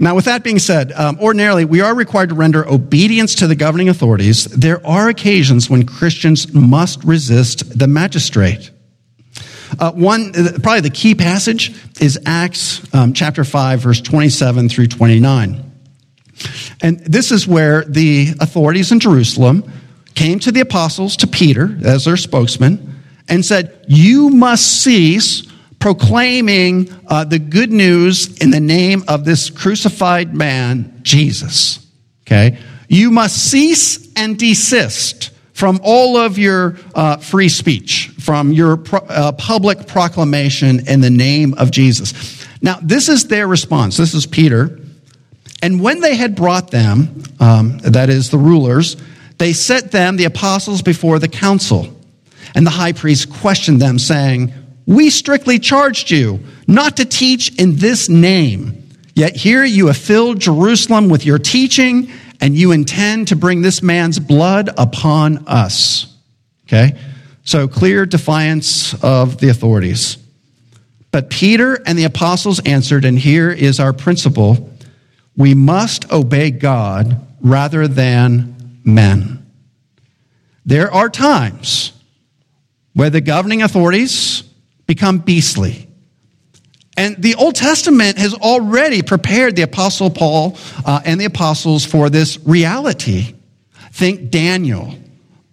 Now, 0.00 0.14
with 0.14 0.26
that 0.26 0.44
being 0.44 0.60
said, 0.60 0.92
um, 0.92 1.18
ordinarily 1.20 1.64
we 1.64 1.80
are 1.80 1.94
required 1.94 2.28
to 2.28 2.34
render 2.34 2.66
obedience 2.68 3.36
to 3.36 3.46
the 3.46 3.56
governing 3.56 3.88
authorities. 3.88 4.44
There 4.44 4.84
are 4.86 5.08
occasions 5.08 5.68
when 5.68 5.86
Christians 5.86 6.52
must 6.52 7.02
resist 7.04 7.78
the 7.78 7.88
magistrate. 7.88 8.70
Uh, 9.78 9.92
one, 9.92 10.32
uh, 10.36 10.58
probably 10.62 10.80
the 10.80 10.90
key 10.90 11.14
passage 11.14 11.74
is 12.00 12.18
Acts 12.26 12.82
um, 12.94 13.12
chapter 13.12 13.44
5, 13.44 13.80
verse 13.80 14.00
27 14.00 14.68
through 14.68 14.88
29. 14.88 15.64
And 16.82 17.00
this 17.00 17.30
is 17.30 17.46
where 17.46 17.84
the 17.84 18.34
authorities 18.40 18.92
in 18.92 19.00
Jerusalem 19.00 19.70
came 20.14 20.38
to 20.40 20.52
the 20.52 20.60
apostles, 20.60 21.16
to 21.18 21.26
Peter 21.26 21.78
as 21.84 22.04
their 22.04 22.16
spokesman, 22.16 23.02
and 23.28 23.44
said, 23.44 23.84
You 23.88 24.30
must 24.30 24.82
cease 24.82 25.46
proclaiming 25.78 26.92
uh, 27.06 27.24
the 27.24 27.38
good 27.38 27.70
news 27.70 28.36
in 28.38 28.50
the 28.50 28.60
name 28.60 29.04
of 29.06 29.24
this 29.24 29.48
crucified 29.48 30.34
man, 30.34 31.00
Jesus. 31.02 31.86
Okay? 32.22 32.58
You 32.88 33.10
must 33.10 33.50
cease 33.50 34.12
and 34.16 34.38
desist 34.38 35.30
from 35.58 35.80
all 35.82 36.16
of 36.16 36.38
your 36.38 36.76
uh, 36.94 37.16
free 37.16 37.48
speech, 37.48 38.12
from 38.20 38.52
your 38.52 38.76
pro- 38.76 39.00
uh, 39.00 39.32
public 39.32 39.88
proclamation 39.88 40.86
in 40.86 41.00
the 41.00 41.10
name 41.10 41.52
of 41.54 41.72
Jesus. 41.72 42.46
Now, 42.62 42.78
this 42.80 43.08
is 43.08 43.26
their 43.26 43.48
response. 43.48 43.96
This 43.96 44.14
is 44.14 44.24
Peter. 44.24 44.78
And 45.60 45.80
when 45.80 45.98
they 45.98 46.14
had 46.14 46.36
brought 46.36 46.70
them, 46.70 47.24
um, 47.40 47.78
that 47.78 48.08
is 48.08 48.30
the 48.30 48.38
rulers, 48.38 48.96
they 49.38 49.52
set 49.52 49.90
them, 49.90 50.16
the 50.16 50.26
apostles, 50.26 50.80
before 50.80 51.18
the 51.18 51.26
council. 51.26 51.88
And 52.54 52.64
the 52.64 52.70
high 52.70 52.92
priest 52.92 53.28
questioned 53.28 53.82
them, 53.82 53.98
saying, 53.98 54.52
We 54.86 55.10
strictly 55.10 55.58
charged 55.58 56.12
you 56.12 56.38
not 56.68 56.98
to 56.98 57.04
teach 57.04 57.52
in 57.58 57.74
this 57.74 58.08
name. 58.08 58.88
Yet 59.16 59.34
here 59.34 59.64
you 59.64 59.88
have 59.88 59.96
filled 59.96 60.38
Jerusalem 60.38 61.08
with 61.08 61.26
your 61.26 61.40
teaching 61.40 62.12
and 62.40 62.54
you 62.54 62.72
intend 62.72 63.28
to 63.28 63.36
bring 63.36 63.62
this 63.62 63.82
man's 63.82 64.18
blood 64.18 64.70
upon 64.76 65.46
us. 65.46 66.14
Okay? 66.66 66.96
So 67.44 67.66
clear 67.66 68.06
defiance 68.06 68.94
of 69.02 69.38
the 69.38 69.48
authorities. 69.48 70.18
But 71.10 71.30
Peter 71.30 71.80
and 71.86 71.98
the 71.98 72.04
apostles 72.04 72.60
answered, 72.60 73.04
and 73.04 73.18
here 73.18 73.50
is 73.50 73.80
our 73.80 73.92
principle 73.92 74.70
we 75.36 75.54
must 75.54 76.10
obey 76.12 76.50
God 76.50 77.24
rather 77.40 77.88
than 77.88 78.80
men. 78.84 79.46
There 80.66 80.92
are 80.92 81.08
times 81.08 81.92
where 82.92 83.08
the 83.08 83.20
governing 83.20 83.62
authorities 83.62 84.42
become 84.86 85.18
beastly 85.18 85.87
and 86.98 87.16
the 87.22 87.36
Old 87.36 87.54
Testament 87.54 88.18
has 88.18 88.34
already 88.34 89.02
prepared 89.02 89.54
the 89.54 89.62
Apostle 89.62 90.10
Paul 90.10 90.58
uh, 90.84 91.00
and 91.04 91.20
the 91.20 91.26
apostles 91.26 91.84
for 91.84 92.10
this 92.10 92.40
reality. 92.44 93.36
Think 93.92 94.30
Daniel 94.30 94.94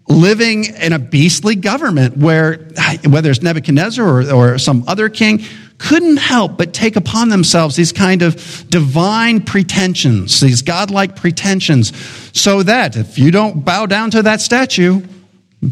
living 0.07 0.65
in 0.65 0.91
a 0.91 0.97
beastly 0.97 1.53
government 1.53 2.17
where, 2.17 2.67
whether 3.07 3.29
it's 3.29 3.43
Nebuchadnezzar 3.43 4.03
or, 4.03 4.31
or 4.31 4.57
some 4.57 4.85
other 4.87 5.07
king, 5.07 5.43
couldn't 5.77 6.17
help 6.17 6.57
but 6.57 6.73
take 6.73 6.95
upon 6.95 7.29
themselves 7.29 7.75
these 7.75 7.91
kind 7.91 8.23
of 8.23 8.65
divine 8.69 9.39
pretensions, 9.39 10.39
these 10.39 10.63
godlike 10.63 11.15
pretensions, 11.15 11.95
so 12.35 12.63
that 12.63 12.95
if 12.95 13.19
you 13.19 13.29
don't 13.29 13.63
bow 13.63 13.85
down 13.85 14.09
to 14.09 14.23
that 14.23 14.41
statue, 14.41 14.99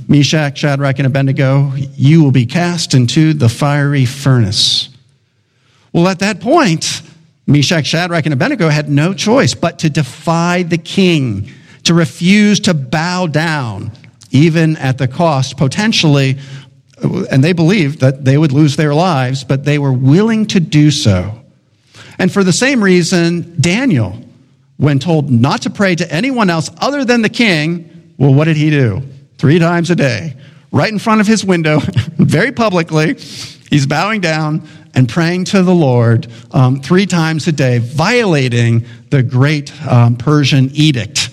Meshach, 0.07 0.55
Shadrach, 0.55 0.99
and 0.99 1.07
Abednego, 1.07 1.71
you 1.95 2.23
will 2.23 2.31
be 2.31 2.45
cast 2.45 2.93
into 2.93 3.33
the 3.33 3.49
fiery 3.49 4.05
furnace. 4.05 4.92
Well, 5.93 6.07
at 6.07 6.19
that 6.19 6.41
point, 6.41 7.03
Meshach, 7.45 7.85
Shadrach, 7.85 8.25
and 8.25 8.33
Abednego 8.33 8.69
had 8.69 8.89
no 8.89 9.13
choice 9.13 9.53
but 9.53 9.79
to 9.79 9.89
defy 9.89 10.63
the 10.63 10.77
king, 10.77 11.49
to 11.83 11.93
refuse 11.93 12.59
to 12.61 12.73
bow 12.73 13.27
down, 13.27 13.91
even 14.31 14.75
at 14.77 14.97
the 14.97 15.07
cost 15.07 15.55
potentially, 15.57 16.37
and 17.03 17.43
they 17.43 17.53
believed 17.53 17.99
that 17.99 18.25
they 18.25 18.37
would 18.37 18.51
lose 18.51 18.75
their 18.75 18.93
lives, 18.93 19.43
but 19.43 19.65
they 19.65 19.77
were 19.77 19.93
willing 19.93 20.47
to 20.47 20.59
do 20.59 20.89
so. 20.89 21.39
And 22.17 22.31
for 22.31 22.43
the 22.43 22.53
same 22.53 22.83
reason, 22.83 23.55
Daniel, 23.59 24.17
when 24.77 24.99
told 24.99 25.29
not 25.29 25.63
to 25.63 25.69
pray 25.69 25.95
to 25.95 26.11
anyone 26.11 26.49
else 26.49 26.69
other 26.77 27.05
than 27.05 27.21
the 27.21 27.29
king, 27.29 28.13
well, 28.17 28.33
what 28.33 28.45
did 28.45 28.57
he 28.57 28.69
do? 28.69 29.03
Three 29.37 29.59
times 29.59 29.89
a 29.89 29.95
day, 29.95 30.35
right 30.71 30.91
in 30.91 30.99
front 30.99 31.21
of 31.21 31.27
his 31.27 31.43
window, 31.43 31.79
very 32.17 32.51
publicly, 32.51 33.15
he's 33.73 33.87
bowing 33.87 34.21
down 34.21 34.67
and 34.93 35.09
praying 35.09 35.45
to 35.45 35.63
the 35.63 35.73
Lord 35.73 36.27
um, 36.51 36.79
three 36.79 37.07
times 37.07 37.47
a 37.47 37.51
day, 37.51 37.79
violating 37.79 38.85
the 39.09 39.23
great 39.23 39.73
um, 39.87 40.15
Persian 40.15 40.69
edict. 40.73 41.31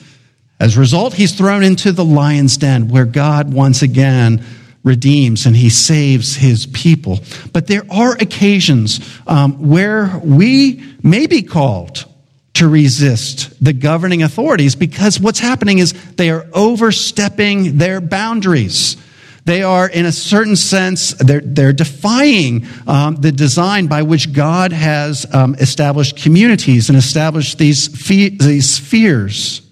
As 0.59 0.75
a 0.77 0.81
result, 0.81 1.13
he's 1.13 1.35
thrown 1.35 1.63
into 1.63 1.93
the 1.93 2.05
lion's 2.05 2.57
den 2.57 2.89
where 2.89 3.05
God 3.05 3.53
once 3.53 3.83
again 3.83 4.43
redeems 4.83 5.45
and 5.45 5.55
he 5.55 5.69
saves 5.69 6.35
his 6.35 6.65
people. 6.65 7.21
But 7.53 7.67
there 7.67 7.85
are 7.91 8.15
occasions 8.15 9.01
um, 9.27 9.69
where 9.69 10.19
we 10.25 10.83
may 11.03 11.27
be 11.27 11.43
called 11.43 12.07
to 12.55 12.69
resist 12.69 13.63
the 13.63 13.75
governing 13.75 14.23
authorities 14.23 14.75
because 14.75 15.21
what's 15.21 15.39
happening 15.39 15.79
is 15.79 15.93
they 16.15 16.31
are 16.31 16.47
overstepping 16.55 17.77
their 17.77 18.01
boundaries. 18.01 18.97
They 19.45 19.63
are, 19.63 19.89
in 19.89 20.07
a 20.07 20.13
certain 20.13 20.57
sense, 20.57 21.15
they're, 21.15 21.41
they're 21.41 21.73
defying 21.73 22.67
um, 22.87 23.17
the 23.17 23.33
design 23.33 23.87
by 23.87 24.03
which 24.03 24.33
God 24.33 24.73
has 24.73 25.27
um, 25.35 25.55
established 25.55 26.17
communities 26.17 26.89
and 26.89 26.99
established 26.99 27.59
these, 27.59 27.89
fe- 27.89 28.31
these 28.31 28.71
spheres. 28.71 29.63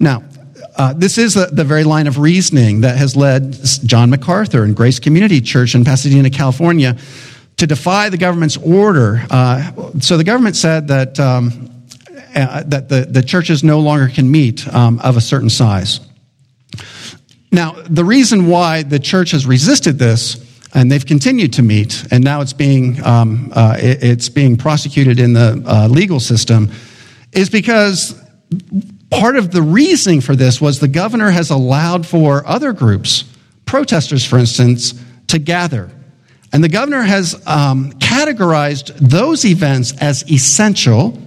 Now, 0.00 0.24
uh, 0.76 0.94
this 0.94 1.18
is 1.18 1.34
the, 1.34 1.46
the, 1.46 1.64
very 1.64 1.84
line 1.84 2.06
of 2.06 2.18
reasoning 2.18 2.80
that 2.80 2.96
has 2.96 3.14
led 3.14 3.56
John 3.84 4.10
MacArthur 4.10 4.64
and 4.64 4.74
Grace 4.74 4.98
Community 4.98 5.40
Church 5.40 5.74
in 5.74 5.84
Pasadena, 5.84 6.30
California, 6.30 6.96
to 7.58 7.66
defy 7.66 8.08
the 8.08 8.16
government's 8.16 8.56
order. 8.56 9.24
Uh, 9.30 9.70
so 10.00 10.16
the 10.16 10.24
government 10.24 10.56
said 10.56 10.88
that, 10.88 11.20
um, 11.20 11.84
uh, 12.34 12.62
that 12.64 12.88
the, 12.88 13.06
the 13.08 13.22
churches 13.22 13.62
no 13.62 13.80
longer 13.80 14.08
can 14.08 14.30
meet 14.30 14.66
um, 14.74 14.98
of 15.00 15.16
a 15.16 15.20
certain 15.20 15.50
size. 15.50 16.00
Now, 17.52 17.72
the 17.72 18.04
reason 18.04 18.46
why 18.46 18.82
the 18.82 18.98
church 18.98 19.32
has 19.32 19.46
resisted 19.46 19.98
this, 19.98 20.42
and 20.74 20.90
they've 20.90 21.04
continued 21.04 21.52
to 21.54 21.62
meet, 21.62 22.06
and 22.10 22.24
now 22.24 22.40
it's 22.40 22.54
being, 22.54 23.04
um, 23.04 23.52
uh, 23.54 23.76
it, 23.78 24.02
it's 24.02 24.30
being 24.30 24.56
prosecuted 24.56 25.20
in 25.20 25.34
the 25.34 25.62
uh, 25.66 25.86
legal 25.86 26.18
system, 26.18 26.70
is 27.30 27.50
because 27.50 28.18
part 29.10 29.36
of 29.36 29.50
the 29.50 29.60
reasoning 29.60 30.22
for 30.22 30.34
this 30.34 30.62
was 30.62 30.80
the 30.80 30.88
governor 30.88 31.30
has 31.30 31.50
allowed 31.50 32.06
for 32.06 32.46
other 32.46 32.72
groups, 32.72 33.24
protesters, 33.66 34.24
for 34.24 34.38
instance, 34.38 34.94
to 35.26 35.38
gather. 35.38 35.90
And 36.54 36.64
the 36.64 36.70
governor 36.70 37.02
has 37.02 37.34
um, 37.46 37.92
categorized 37.92 38.94
those 38.96 39.44
events 39.44 39.92
as 40.00 40.30
essential 40.30 41.18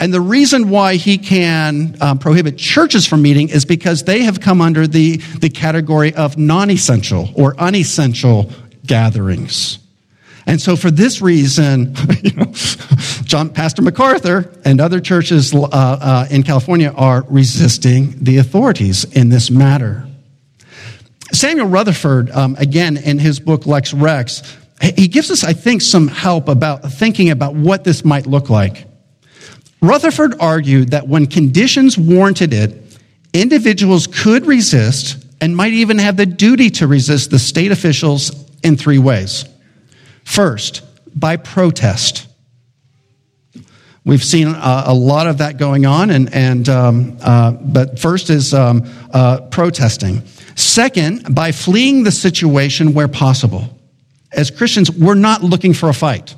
and 0.00 0.14
the 0.14 0.20
reason 0.20 0.70
why 0.70 0.96
he 0.96 1.18
can 1.18 1.94
um, 2.00 2.18
prohibit 2.18 2.56
churches 2.56 3.06
from 3.06 3.20
meeting 3.20 3.50
is 3.50 3.66
because 3.66 4.04
they 4.04 4.22
have 4.22 4.40
come 4.40 4.62
under 4.62 4.86
the, 4.86 5.18
the 5.38 5.50
category 5.50 6.14
of 6.14 6.38
non 6.38 6.70
essential 6.70 7.28
or 7.36 7.54
unessential 7.60 8.50
gatherings. 8.86 9.78
And 10.46 10.58
so, 10.58 10.74
for 10.74 10.90
this 10.90 11.20
reason, 11.20 11.94
John, 13.24 13.50
Pastor 13.50 13.82
MacArthur 13.82 14.50
and 14.64 14.80
other 14.80 15.00
churches 15.00 15.54
uh, 15.54 15.68
uh, 15.70 16.26
in 16.30 16.44
California 16.44 16.94
are 16.96 17.26
resisting 17.28 18.24
the 18.24 18.38
authorities 18.38 19.04
in 19.04 19.28
this 19.28 19.50
matter. 19.50 20.08
Samuel 21.32 21.68
Rutherford, 21.68 22.30
um, 22.30 22.56
again, 22.58 22.96
in 22.96 23.18
his 23.18 23.38
book 23.38 23.66
Lex 23.66 23.92
Rex, 23.92 24.42
he 24.80 25.08
gives 25.08 25.30
us, 25.30 25.44
I 25.44 25.52
think, 25.52 25.82
some 25.82 26.08
help 26.08 26.48
about 26.48 26.90
thinking 26.90 27.28
about 27.28 27.54
what 27.54 27.84
this 27.84 28.02
might 28.02 28.26
look 28.26 28.48
like. 28.48 28.89
Rutherford 29.82 30.34
argued 30.40 30.90
that 30.90 31.08
when 31.08 31.26
conditions 31.26 31.96
warranted 31.96 32.52
it, 32.52 32.98
individuals 33.32 34.06
could 34.06 34.46
resist 34.46 35.24
and 35.40 35.56
might 35.56 35.72
even 35.72 35.98
have 35.98 36.16
the 36.16 36.26
duty 36.26 36.70
to 36.70 36.86
resist 36.86 37.30
the 37.30 37.38
state 37.38 37.72
officials 37.72 38.30
in 38.62 38.76
three 38.76 38.98
ways. 38.98 39.44
First, 40.24 40.82
by 41.18 41.36
protest. 41.36 42.26
We've 44.04 44.24
seen 44.24 44.48
uh, 44.48 44.84
a 44.86 44.94
lot 44.94 45.26
of 45.26 45.38
that 45.38 45.58
going 45.58 45.86
on, 45.86 46.10
and, 46.10 46.32
and 46.34 46.68
um, 46.68 47.18
uh, 47.20 47.52
but 47.52 47.98
first 47.98 48.30
is 48.30 48.54
um, 48.54 48.88
uh, 49.12 49.42
protesting. 49.50 50.22
Second, 50.56 51.34
by 51.34 51.52
fleeing 51.52 52.04
the 52.04 52.12
situation 52.12 52.94
where 52.94 53.08
possible. 53.08 53.78
As 54.32 54.50
Christians, 54.50 54.90
we're 54.90 55.14
not 55.14 55.42
looking 55.42 55.74
for 55.74 55.88
a 55.88 55.94
fight. 55.94 56.34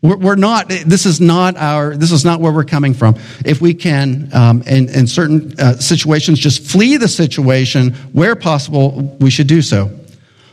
We're 0.00 0.36
not, 0.36 0.68
this 0.68 1.06
is 1.06 1.20
not 1.20 1.56
our, 1.56 1.96
this 1.96 2.12
is 2.12 2.24
not 2.24 2.40
where 2.40 2.52
we're 2.52 2.62
coming 2.62 2.94
from. 2.94 3.16
If 3.44 3.60
we 3.60 3.74
can, 3.74 4.30
um, 4.32 4.62
in, 4.62 4.88
in 4.88 5.08
certain 5.08 5.58
uh, 5.58 5.74
situations, 5.74 6.38
just 6.38 6.62
flee 6.62 6.98
the 6.98 7.08
situation 7.08 7.94
where 8.12 8.36
possible, 8.36 9.16
we 9.20 9.30
should 9.30 9.48
do 9.48 9.60
so. 9.60 9.90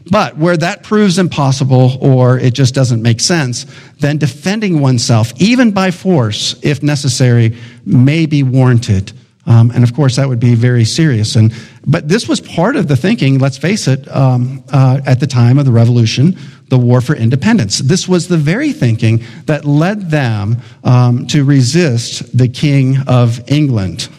But 0.09 0.37
where 0.37 0.57
that 0.57 0.81
proves 0.81 1.19
impossible 1.19 1.97
or 2.01 2.39
it 2.39 2.55
just 2.55 2.73
doesn't 2.73 3.03
make 3.03 3.21
sense, 3.21 3.67
then 3.99 4.17
defending 4.17 4.81
oneself, 4.81 5.31
even 5.39 5.71
by 5.71 5.91
force, 5.91 6.55
if 6.63 6.81
necessary, 6.81 7.55
may 7.85 8.25
be 8.25 8.41
warranted. 8.41 9.11
Um, 9.47 9.69
and 9.69 9.83
of 9.83 9.93
course, 9.93 10.15
that 10.15 10.27
would 10.27 10.39
be 10.39 10.55
very 10.55 10.85
serious. 10.85 11.35
And, 11.35 11.53
but 11.85 12.07
this 12.07 12.27
was 12.27 12.41
part 12.41 12.75
of 12.75 12.87
the 12.87 12.95
thinking, 12.95 13.37
let's 13.37 13.57
face 13.59 13.87
it, 13.87 14.07
um, 14.11 14.63
uh, 14.71 15.01
at 15.05 15.19
the 15.19 15.27
time 15.27 15.59
of 15.59 15.65
the 15.65 15.71
revolution 15.71 16.35
the 16.69 16.77
war 16.77 17.01
for 17.01 17.15
independence. 17.15 17.79
This 17.79 18.07
was 18.07 18.27
the 18.27 18.37
very 18.37 18.73
thinking 18.73 19.23
that 19.45 19.65
led 19.65 20.09
them 20.09 20.57
um, 20.83 21.27
to 21.27 21.43
resist 21.43 22.35
the 22.35 22.47
king 22.47 22.97
of 23.07 23.51
England. 23.51 24.09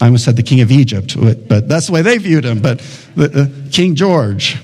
I 0.00 0.06
almost 0.06 0.24
said 0.24 0.36
the 0.36 0.42
king 0.42 0.62
of 0.62 0.70
Egypt, 0.70 1.14
but 1.18 1.68
that's 1.68 1.88
the 1.88 1.92
way 1.92 2.02
they 2.02 2.16
viewed 2.16 2.44
him, 2.44 2.60
but 2.60 2.78
the, 3.16 3.42
uh, 3.42 3.70
King 3.70 3.94
George. 3.94 4.56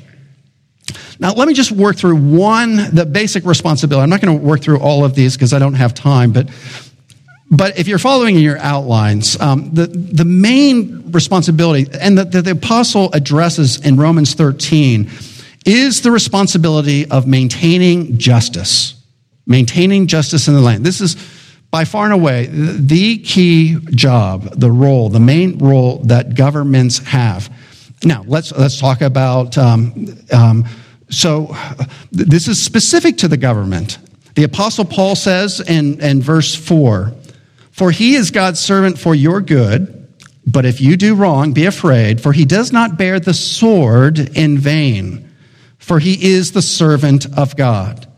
Now, 1.18 1.32
let 1.32 1.46
me 1.46 1.54
just 1.54 1.72
work 1.72 1.96
through 1.96 2.16
one, 2.16 2.76
the 2.94 3.04
basic 3.04 3.44
responsibility. 3.44 4.02
I'm 4.02 4.10
not 4.10 4.20
going 4.20 4.38
to 4.38 4.44
work 4.44 4.62
through 4.62 4.80
all 4.80 5.04
of 5.04 5.14
these 5.14 5.36
because 5.36 5.52
I 5.52 5.58
don't 5.58 5.74
have 5.74 5.92
time, 5.92 6.32
but, 6.32 6.48
but 7.50 7.78
if 7.78 7.86
you're 7.86 7.98
following 7.98 8.36
in 8.36 8.42
your 8.42 8.58
outlines, 8.58 9.38
um, 9.40 9.74
the, 9.74 9.86
the 9.86 10.24
main 10.24 11.12
responsibility, 11.12 11.86
and 12.00 12.16
that 12.16 12.32
the, 12.32 12.40
the 12.40 12.52
apostle 12.52 13.10
addresses 13.12 13.84
in 13.84 13.96
Romans 13.96 14.34
13, 14.34 15.10
is 15.66 16.02
the 16.02 16.12
responsibility 16.12 17.10
of 17.10 17.26
maintaining 17.26 18.16
justice. 18.16 18.94
Maintaining 19.46 20.06
justice 20.06 20.48
in 20.48 20.54
the 20.54 20.60
land. 20.60 20.86
This 20.86 21.00
is 21.00 21.16
by 21.70 21.84
far 21.84 22.04
and 22.04 22.14
away 22.14 22.46
the 22.46 23.18
key 23.18 23.76
job, 23.90 24.44
the 24.58 24.70
role, 24.70 25.08
the 25.08 25.20
main 25.20 25.58
role 25.58 25.98
that 26.04 26.36
governments 26.36 26.98
have. 26.98 27.52
Now, 28.04 28.24
let's, 28.26 28.52
let's 28.52 28.78
talk 28.78 29.00
about. 29.00 29.58
Um, 29.58 30.16
um, 30.32 30.64
so, 31.08 31.56
this 32.12 32.48
is 32.48 32.62
specific 32.62 33.18
to 33.18 33.28
the 33.28 33.36
government. 33.36 33.98
The 34.34 34.44
Apostle 34.44 34.84
Paul 34.84 35.16
says 35.16 35.60
in, 35.60 36.00
in 36.00 36.20
verse 36.20 36.54
4 36.54 37.12
For 37.72 37.90
he 37.90 38.14
is 38.14 38.30
God's 38.30 38.60
servant 38.60 38.98
for 38.98 39.14
your 39.14 39.40
good, 39.40 40.08
but 40.46 40.64
if 40.64 40.80
you 40.80 40.96
do 40.96 41.14
wrong, 41.14 41.52
be 41.52 41.66
afraid, 41.66 42.20
for 42.20 42.32
he 42.32 42.44
does 42.44 42.72
not 42.72 42.96
bear 42.96 43.18
the 43.18 43.34
sword 43.34 44.36
in 44.36 44.58
vain 44.58 45.25
for 45.86 46.00
he 46.00 46.32
is 46.34 46.50
the 46.50 46.62
servant 46.62 47.26
of 47.38 47.54
God, 47.54 48.08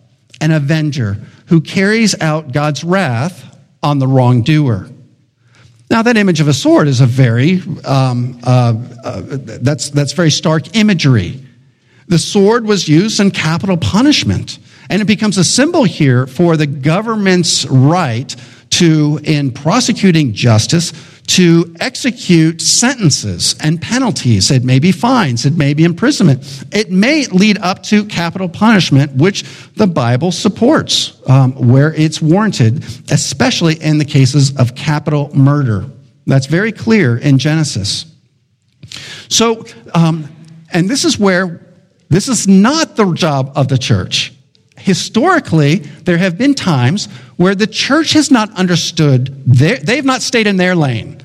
an 0.41 0.53
avenger 0.53 1.19
who 1.49 1.61
carries 1.61 2.19
out 2.19 2.51
God's 2.51 2.83
wrath 2.83 3.45
on 3.83 3.99
the 3.99 4.07
wrongdoer. 4.07 4.89
Now, 5.91 6.01
that 6.01 6.17
image 6.17 6.41
of 6.41 6.49
a 6.49 6.55
sword 6.55 6.89
is 6.89 7.03
a 7.03 7.07
very, 7.07 7.61
um, 7.85 8.41
uh, 8.43 8.73
uh, 9.05 9.21
that's, 9.21 9.91
that's 9.91 10.15
very 10.15 10.31
stark 10.31 10.75
imagery. 10.77 11.45
The 12.07 12.19
sword 12.19 12.65
was 12.65 12.89
used 12.89 13.21
in 13.21 13.33
capital 13.33 13.77
punishment, 13.77 14.59
and 14.89 15.03
it 15.03 15.05
becomes 15.05 15.37
a 15.37 15.45
symbol 15.45 15.85
here 15.85 16.27
for 16.27 16.57
the 16.57 16.67
government's 16.67 17.67
right 17.67 18.35
to, 18.71 19.21
in 19.25 19.53
prosecuting 19.53 20.33
justice, 20.33 20.95
to 21.29 21.75
execute 21.79 22.61
sentences 22.61 23.55
and 23.61 23.81
penalties. 23.81 24.51
It 24.51 24.65
may 24.65 24.79
be 24.79 24.93
fines, 24.93 25.45
it 25.45 25.57
may 25.57 25.75
be 25.75 25.85
imprisonment, 25.85 26.65
it 26.73 26.91
may 26.91 27.27
lead 27.27 27.59
up 27.59 27.83
to 27.85 28.05
capital 28.07 28.49
punishment, 28.49 29.13
which 29.13 29.43
the 29.75 29.87
Bible 29.87 30.33
supports 30.33 31.21
um, 31.29 31.53
where 31.69 31.93
it's 31.93 32.23
warranted, 32.23 32.83
especially 33.11 33.75
in 33.75 33.99
the 33.99 34.05
cases 34.05 34.57
of 34.57 34.75
capital 34.75 35.31
murder. 35.35 35.85
That's 36.27 36.47
very 36.47 36.73
clear 36.73 37.17
in 37.17 37.39
Genesis. 37.39 38.07
So, 39.29 39.65
um, 39.95 40.29
and 40.73 40.89
this 40.89 41.05
is 41.05 41.19
where 41.19 41.61
this 42.09 42.29
is 42.29 42.49
not 42.49 42.97
the 42.97 43.13
job 43.13 43.53
of 43.55 43.69
the 43.69 43.79
church. 43.79 44.33
Historically, 44.79 45.77
there 45.77 46.17
have 46.17 46.39
been 46.39 46.55
times 46.55 47.09
where 47.39 47.55
the 47.55 47.69
church 47.69 48.13
has 48.13 48.31
not 48.31 48.53
understood, 48.59 49.45
their, 49.47 49.77
they've 49.77 50.05
not 50.05 50.23
stayed 50.23 50.47
in 50.47 50.57
their 50.57 50.75
lane. 50.75 51.23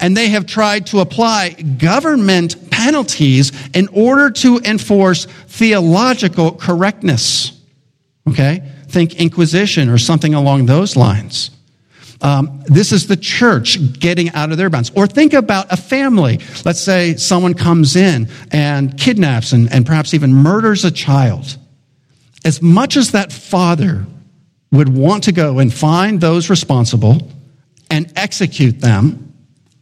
And 0.00 0.16
they 0.16 0.28
have 0.28 0.44
tried 0.44 0.86
to 0.86 0.98
apply 0.98 1.50
government 1.50 2.70
penalties 2.70 3.52
in 3.72 3.88
order 3.92 4.28
to 4.30 4.58
enforce 4.64 5.26
theological 5.46 6.52
correctness. 6.52 7.58
Okay? 8.28 8.60
Think 8.88 9.20
Inquisition 9.20 9.88
or 9.88 9.98
something 9.98 10.34
along 10.34 10.66
those 10.66 10.96
lines. 10.96 11.52
Um, 12.20 12.62
this 12.66 12.90
is 12.90 13.06
the 13.06 13.16
church 13.16 13.78
getting 14.00 14.30
out 14.30 14.50
of 14.50 14.58
their 14.58 14.68
bounds. 14.68 14.90
Or 14.96 15.06
think 15.06 15.32
about 15.32 15.72
a 15.72 15.76
family. 15.76 16.40
Let's 16.64 16.80
say 16.80 17.14
someone 17.14 17.54
comes 17.54 17.94
in 17.94 18.28
and 18.50 18.98
kidnaps 18.98 19.52
and, 19.52 19.72
and 19.72 19.86
perhaps 19.86 20.12
even 20.12 20.34
murders 20.34 20.84
a 20.84 20.90
child. 20.90 21.56
As 22.44 22.60
much 22.60 22.96
as 22.96 23.12
that 23.12 23.32
father 23.32 24.06
would 24.72 24.88
want 24.88 25.24
to 25.24 25.32
go 25.32 25.58
and 25.58 25.72
find 25.72 26.20
those 26.20 26.50
responsible 26.50 27.30
and 27.90 28.12
execute 28.16 28.80
them, 28.80 29.32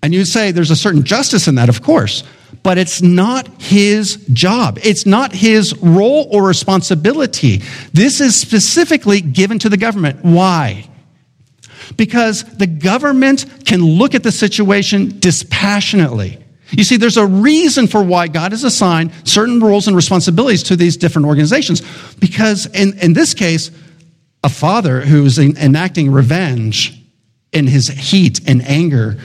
and 0.02 0.12
you'd 0.12 0.26
say 0.26 0.52
there's 0.52 0.70
a 0.70 0.76
certain 0.76 1.04
justice 1.04 1.48
in 1.48 1.54
that, 1.54 1.68
of 1.68 1.82
course, 1.82 2.24
but 2.62 2.78
it's 2.78 3.02
not 3.02 3.48
his 3.60 4.16
job. 4.32 4.78
It's 4.82 5.06
not 5.06 5.32
his 5.32 5.76
role 5.78 6.28
or 6.30 6.46
responsibility. 6.46 7.62
This 7.92 8.20
is 8.20 8.38
specifically 8.38 9.20
given 9.20 9.58
to 9.60 9.68
the 9.68 9.76
government. 9.76 10.24
Why? 10.24 10.88
Because 11.96 12.44
the 12.44 12.66
government 12.66 13.46
can 13.64 13.82
look 13.82 14.14
at 14.14 14.22
the 14.22 14.32
situation 14.32 15.18
dispassionately. 15.18 16.38
You 16.70 16.84
see, 16.84 16.96
there's 16.96 17.16
a 17.16 17.26
reason 17.26 17.86
for 17.86 18.02
why 18.02 18.28
God 18.28 18.52
has 18.52 18.64
assigned 18.64 19.12
certain 19.24 19.60
roles 19.60 19.86
and 19.86 19.96
responsibilities 19.96 20.62
to 20.64 20.76
these 20.76 20.96
different 20.96 21.26
organizations. 21.26 21.82
Because 22.18 22.66
in, 22.66 22.98
in 22.98 23.12
this 23.12 23.34
case, 23.34 23.70
a 24.44 24.48
father 24.48 25.00
who's 25.00 25.38
enacting 25.38 26.12
revenge 26.12 27.02
in 27.52 27.66
his 27.66 27.88
heat 27.88 28.46
and 28.46 28.62
anger 28.68 29.16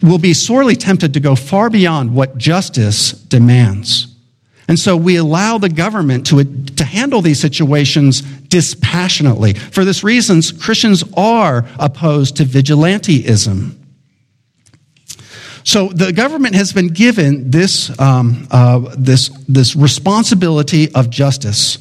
will 0.00 0.18
be 0.18 0.32
sorely 0.32 0.76
tempted 0.76 1.12
to 1.12 1.20
go 1.20 1.34
far 1.34 1.68
beyond 1.68 2.14
what 2.14 2.38
justice 2.38 3.10
demands. 3.10 4.06
And 4.68 4.78
so 4.78 4.96
we 4.96 5.16
allow 5.16 5.58
the 5.58 5.68
government 5.68 6.28
to, 6.28 6.44
to 6.44 6.84
handle 6.84 7.20
these 7.20 7.40
situations 7.40 8.20
dispassionately. 8.20 9.54
For 9.54 9.84
this 9.84 10.04
reason, 10.04 10.40
Christians 10.60 11.02
are 11.16 11.66
opposed 11.78 12.36
to 12.36 12.44
vigilanteism. 12.44 13.76
So 15.64 15.88
the 15.88 16.12
government 16.12 16.54
has 16.54 16.72
been 16.72 16.88
given 16.88 17.50
this, 17.50 17.98
um, 17.98 18.46
uh, 18.52 18.94
this, 18.96 19.28
this 19.48 19.74
responsibility 19.74 20.94
of 20.94 21.10
justice. 21.10 21.78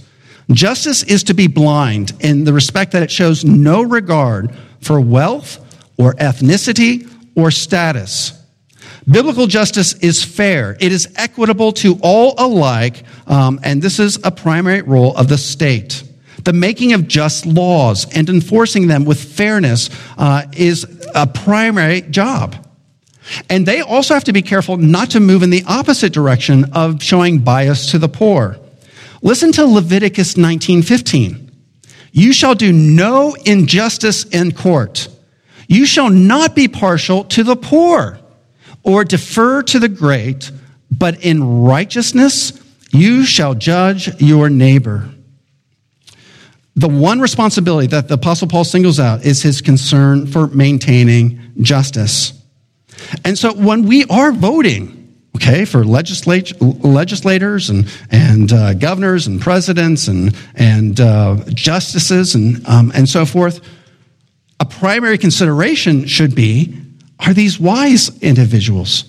Justice 0.52 1.04
is 1.04 1.24
to 1.26 1.34
be 1.34 1.48
blind 1.48 2.14
in 2.20 2.44
the 2.44 2.54
respect 2.54 2.92
that 2.94 3.04
it 3.04 3.12
shows 3.12 3.46
no 3.46 3.82
regard 3.82 4.56
for 4.82 5.00
wealth 5.00 5.60
or 5.98 6.14
ethnicity 6.16 7.08
or 7.36 7.52
status. 7.52 8.34
Biblical 9.08 9.48
justice 9.48 9.94
is 10.00 10.24
fair. 10.24 10.76
It 10.80 10.92
is 10.92 11.12
equitable 11.16 11.72
to 11.74 12.00
all 12.02 12.36
alike, 12.38 13.04
um, 13.28 13.60
and 13.64 13.82
this 13.82 14.00
is 14.00 14.20
a 14.24 14.32
primary 14.32 14.82
role 14.82 15.16
of 15.16 15.28
the 15.28 15.38
state. 15.38 16.04
The 16.44 16.54
making 16.54 16.94
of 16.94 17.08
just 17.08 17.46
laws 17.46 18.06
and 18.16 18.30
enforcing 18.30 18.88
them 18.88 19.06
with 19.06 19.22
fairness 19.22 19.90
uh, 20.18 20.46
is 20.56 20.86
a 21.14 21.28
primary 21.28 22.02
job. 22.02 22.56
And 23.50 23.66
they 23.66 23.82
also 23.82 24.14
have 24.14 24.24
to 24.26 24.34
be 24.34 24.42
careful 24.42 24.78
not 24.78 25.12
to 25.12 25.20
move 25.20 25.44
in 25.44 25.50
the 25.50 25.64
opposite 25.68 26.14
direction 26.14 26.72
of 26.74 27.04
showing 27.04 27.40
bias 27.40 27.92
to 27.92 28.00
the 28.00 28.10
poor. 28.10 28.58
Listen 29.22 29.52
to 29.54 29.66
Leviticus 29.66 30.36
19:15. 30.36 31.52
You 32.12 32.34
shall 32.34 32.56
do 32.56 32.72
no 32.72 33.36
injustice 33.46 34.24
in 34.24 34.52
court. 34.52 35.08
You 35.68 35.86
shall 35.86 36.10
not 36.10 36.56
be 36.56 36.68
partial 36.68 37.24
to 37.26 37.44
the 37.44 37.56
poor 37.56 38.20
or 38.84 39.04
defer 39.04 39.62
to 39.64 39.80
the 39.80 39.90
great, 39.90 40.52
but 40.92 41.24
in 41.24 41.62
righteousness 41.62 42.54
you 42.92 43.24
shall 43.26 43.54
judge 43.54 44.20
your 44.20 44.50
neighbor. 44.50 45.10
The 46.76 46.88
one 46.88 47.20
responsibility 47.20 47.88
that 47.88 48.08
the 48.08 48.16
Apostle 48.16 48.48
Paul 48.48 48.64
singles 48.64 49.00
out 49.00 49.26
is 49.26 49.44
his 49.44 49.62
concern 49.62 50.26
for 50.26 50.48
maintaining 50.48 51.40
justice. 51.62 52.34
And 53.26 53.38
so 53.38 53.54
when 53.54 53.84
we 53.84 54.06
are 54.06 54.32
voting, 54.32 54.99
okay, 55.36 55.66
for 55.66 55.86
legislators 55.86 57.70
and, 57.70 57.88
and 58.12 58.52
uh, 58.52 58.74
governors 58.74 59.28
and 59.28 59.40
presidents 59.40 60.08
and, 60.08 60.36
and 60.56 61.00
uh, 61.00 61.38
justices 61.50 62.36
and, 62.36 62.66
um, 62.68 62.92
and 62.96 63.08
so 63.08 63.26
forth, 63.26 63.62
a 64.60 64.66
primary 64.66 65.18
consideration 65.18 66.06
should 66.06 66.36
be 66.36 66.76
are 67.20 67.34
these 67.34 67.60
wise 67.60 68.18
individuals? 68.22 69.04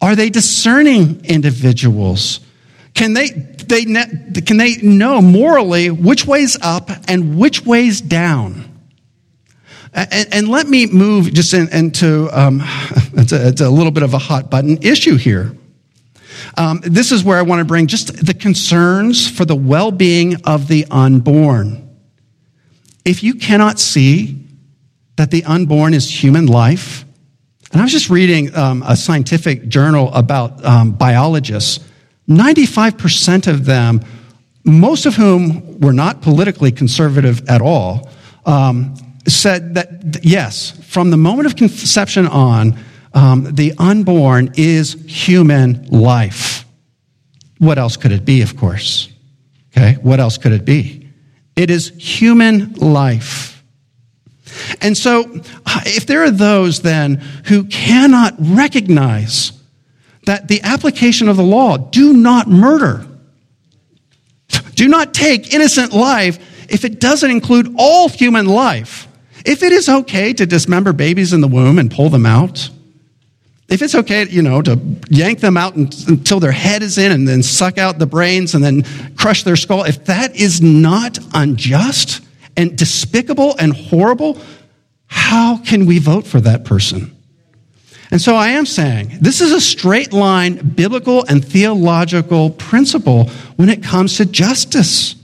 Are 0.00 0.16
they 0.16 0.30
discerning 0.30 1.24
individuals? 1.24 2.40
Can 2.94 3.12
they, 3.12 3.28
they, 3.28 3.84
can 3.84 4.56
they 4.56 4.76
know 4.76 5.20
morally 5.20 5.90
which 5.90 6.26
way's 6.26 6.56
up 6.60 6.90
and 7.08 7.38
which 7.38 7.64
way's 7.64 8.00
down? 8.00 8.71
And, 9.94 10.34
and 10.34 10.48
let 10.48 10.66
me 10.66 10.86
move 10.86 11.32
just 11.32 11.52
in, 11.52 11.68
into 11.68 12.28
um, 12.32 12.60
it's, 13.14 13.32
a, 13.32 13.48
it's, 13.48 13.60
a, 13.60 13.70
little 13.70 13.92
bit 13.92 14.02
of 14.02 14.14
a 14.14 14.18
hot 14.18 14.50
button 14.50 14.78
issue 14.82 15.16
here. 15.16 15.56
Um, 16.56 16.80
this 16.82 17.12
is 17.12 17.22
where 17.22 17.38
I 17.38 17.42
want 17.42 17.60
to 17.60 17.64
bring 17.64 17.86
just 17.86 18.24
the 18.24 18.34
concerns 18.34 19.28
for 19.28 19.44
the 19.44 19.54
well 19.54 19.90
being 19.90 20.36
of 20.44 20.68
the 20.68 20.86
unborn. 20.90 21.90
If 23.04 23.22
you 23.22 23.34
cannot 23.34 23.78
see 23.78 24.46
that 25.16 25.30
the 25.30 25.44
unborn 25.44 25.94
is 25.94 26.22
human 26.22 26.46
life, 26.46 27.04
and 27.72 27.80
I 27.80 27.84
was 27.84 27.92
just 27.92 28.10
reading 28.10 28.54
um, 28.54 28.82
a 28.86 28.96
scientific 28.96 29.68
journal 29.68 30.12
about 30.12 30.64
um, 30.64 30.92
biologists. 30.92 31.80
95% 32.28 33.46
of 33.46 33.64
them, 33.64 34.02
most 34.64 35.06
of 35.06 35.16
whom 35.16 35.80
were 35.80 35.92
not 35.92 36.20
politically 36.20 36.70
conservative 36.70 37.48
at 37.48 37.62
all, 37.62 38.10
um, 38.44 38.94
said 39.26 39.74
that 39.74 40.24
yes, 40.24 40.70
from 40.86 41.10
the 41.10 41.16
moment 41.16 41.46
of 41.46 41.56
conception 41.56 42.26
on, 42.26 42.78
um, 43.14 43.54
the 43.54 43.72
unborn 43.78 44.52
is 44.56 44.94
human 45.06 45.86
life. 45.86 46.64
What 47.58 47.78
else 47.78 47.96
could 47.96 48.12
it 48.12 48.24
be, 48.24 48.42
of 48.42 48.56
course? 48.56 49.08
Okay, 49.70 49.94
what 50.02 50.20
else 50.20 50.38
could 50.38 50.52
it 50.52 50.64
be? 50.64 51.08
It 51.56 51.70
is 51.70 51.88
human 51.98 52.72
life. 52.74 53.62
And 54.80 54.96
so, 54.96 55.40
if 55.86 56.06
there 56.06 56.24
are 56.24 56.30
those 56.30 56.82
then 56.82 57.16
who 57.46 57.64
cannot 57.64 58.34
recognize 58.38 59.52
that 60.26 60.48
the 60.48 60.60
application 60.62 61.28
of 61.28 61.36
the 61.36 61.42
law, 61.42 61.76
do 61.76 62.12
not 62.12 62.48
murder, 62.48 63.06
do 64.74 64.88
not 64.88 65.14
take 65.14 65.54
innocent 65.54 65.92
life 65.92 66.38
if 66.68 66.84
it 66.84 67.00
doesn't 67.00 67.30
include 67.30 67.74
all 67.78 68.08
human 68.08 68.46
life. 68.46 69.08
If 69.44 69.62
it 69.62 69.72
is 69.72 69.88
okay 69.88 70.32
to 70.34 70.46
dismember 70.46 70.92
babies 70.92 71.32
in 71.32 71.40
the 71.40 71.48
womb 71.48 71.78
and 71.78 71.90
pull 71.90 72.10
them 72.10 72.26
out, 72.26 72.70
if 73.68 73.80
it's 73.80 73.94
okay, 73.94 74.26
you 74.28 74.42
know, 74.42 74.60
to 74.62 74.78
yank 75.08 75.40
them 75.40 75.56
out 75.56 75.74
until 75.76 76.40
their 76.40 76.52
head 76.52 76.82
is 76.82 76.98
in 76.98 77.10
and 77.10 77.26
then 77.26 77.42
suck 77.42 77.78
out 77.78 77.98
the 77.98 78.06
brains 78.06 78.54
and 78.54 78.62
then 78.62 78.84
crush 79.16 79.44
their 79.44 79.56
skull, 79.56 79.84
if 79.84 80.04
that 80.04 80.36
is 80.36 80.60
not 80.60 81.18
unjust 81.32 82.22
and 82.56 82.76
despicable 82.76 83.56
and 83.58 83.74
horrible, 83.74 84.38
how 85.06 85.56
can 85.58 85.86
we 85.86 85.98
vote 85.98 86.26
for 86.26 86.40
that 86.40 86.64
person? 86.64 87.16
And 88.10 88.20
so 88.20 88.36
I 88.36 88.48
am 88.48 88.66
saying 88.66 89.16
this 89.22 89.40
is 89.40 89.52
a 89.52 89.60
straight 89.60 90.12
line 90.12 90.56
biblical 90.74 91.24
and 91.24 91.42
theological 91.42 92.50
principle 92.50 93.30
when 93.56 93.70
it 93.70 93.82
comes 93.82 94.18
to 94.18 94.26
justice. 94.26 95.14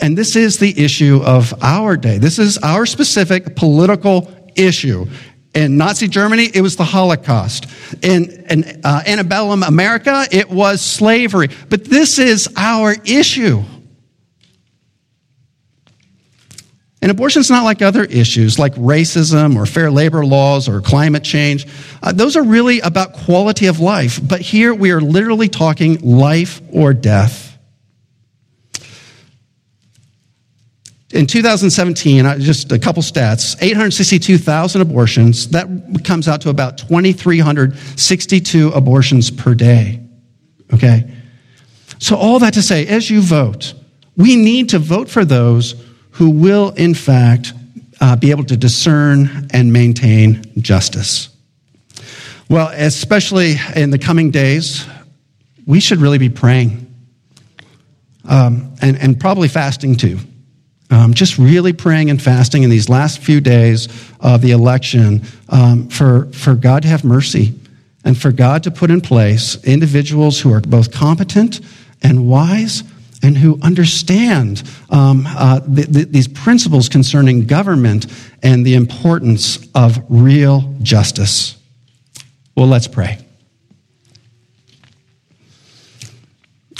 And 0.00 0.16
this 0.16 0.36
is 0.36 0.58
the 0.58 0.84
issue 0.84 1.20
of 1.24 1.52
our 1.60 1.96
day. 1.96 2.18
This 2.18 2.38
is 2.38 2.58
our 2.58 2.86
specific 2.86 3.56
political 3.56 4.32
issue. 4.54 5.06
In 5.54 5.76
Nazi 5.76 6.08
Germany, 6.08 6.48
it 6.54 6.62
was 6.62 6.76
the 6.76 6.84
Holocaust. 6.84 7.66
In, 8.02 8.44
in 8.48 8.80
uh, 8.84 9.02
antebellum 9.06 9.62
America, 9.62 10.24
it 10.30 10.48
was 10.48 10.80
slavery. 10.80 11.48
But 11.68 11.84
this 11.84 12.18
is 12.18 12.48
our 12.56 12.94
issue. 13.04 13.62
And 17.02 17.10
abortion 17.10 17.40
is 17.40 17.50
not 17.50 17.64
like 17.64 17.82
other 17.82 18.04
issues 18.04 18.60
like 18.60 18.74
racism 18.76 19.56
or 19.56 19.66
fair 19.66 19.90
labor 19.90 20.24
laws 20.24 20.68
or 20.68 20.80
climate 20.80 21.24
change. 21.24 21.66
Uh, 22.00 22.12
those 22.12 22.36
are 22.36 22.44
really 22.44 22.78
about 22.78 23.12
quality 23.12 23.66
of 23.66 23.80
life. 23.80 24.20
But 24.22 24.40
here 24.40 24.72
we 24.72 24.92
are 24.92 25.00
literally 25.00 25.48
talking 25.48 25.98
life 25.98 26.62
or 26.70 26.94
death. 26.94 27.51
In 31.12 31.26
2017, 31.26 32.24
uh, 32.24 32.38
just 32.38 32.72
a 32.72 32.78
couple 32.78 33.02
stats 33.02 33.54
862,000 33.60 34.80
abortions. 34.80 35.48
That 35.48 35.68
comes 36.04 36.26
out 36.26 36.40
to 36.42 36.48
about 36.48 36.78
2,362 36.78 38.70
abortions 38.70 39.30
per 39.30 39.54
day. 39.54 40.00
Okay? 40.72 41.12
So, 41.98 42.16
all 42.16 42.38
that 42.38 42.54
to 42.54 42.62
say, 42.62 42.86
as 42.86 43.10
you 43.10 43.20
vote, 43.20 43.74
we 44.16 44.36
need 44.36 44.70
to 44.70 44.78
vote 44.78 45.10
for 45.10 45.26
those 45.26 45.74
who 46.12 46.30
will, 46.30 46.70
in 46.70 46.94
fact, 46.94 47.52
uh, 48.00 48.16
be 48.16 48.30
able 48.30 48.44
to 48.44 48.56
discern 48.56 49.48
and 49.52 49.70
maintain 49.72 50.42
justice. 50.58 51.28
Well, 52.48 52.72
especially 52.74 53.56
in 53.76 53.90
the 53.90 53.98
coming 53.98 54.30
days, 54.30 54.86
we 55.66 55.80
should 55.80 55.98
really 55.98 56.18
be 56.18 56.30
praying 56.30 56.92
um, 58.24 58.74
and, 58.80 58.98
and 58.98 59.20
probably 59.20 59.48
fasting 59.48 59.96
too. 59.96 60.18
Um, 60.92 61.14
just 61.14 61.38
really 61.38 61.72
praying 61.72 62.10
and 62.10 62.20
fasting 62.20 62.64
in 62.64 62.70
these 62.70 62.90
last 62.90 63.20
few 63.20 63.40
days 63.40 63.88
of 64.20 64.42
the 64.42 64.50
election 64.50 65.22
um, 65.48 65.88
for, 65.88 66.26
for 66.32 66.54
God 66.54 66.82
to 66.82 66.88
have 66.88 67.02
mercy 67.02 67.58
and 68.04 68.20
for 68.20 68.30
God 68.30 68.64
to 68.64 68.70
put 68.70 68.90
in 68.90 69.00
place 69.00 69.56
individuals 69.64 70.38
who 70.38 70.52
are 70.52 70.60
both 70.60 70.92
competent 70.92 71.60
and 72.02 72.28
wise 72.28 72.82
and 73.22 73.38
who 73.38 73.58
understand 73.62 74.62
um, 74.90 75.24
uh, 75.26 75.60
the, 75.66 75.82
the, 75.82 76.04
these 76.04 76.28
principles 76.28 76.90
concerning 76.90 77.46
government 77.46 78.06
and 78.42 78.66
the 78.66 78.74
importance 78.74 79.66
of 79.74 79.98
real 80.10 80.74
justice. 80.82 81.56
Well, 82.54 82.66
let's 82.66 82.88
pray. 82.88 83.18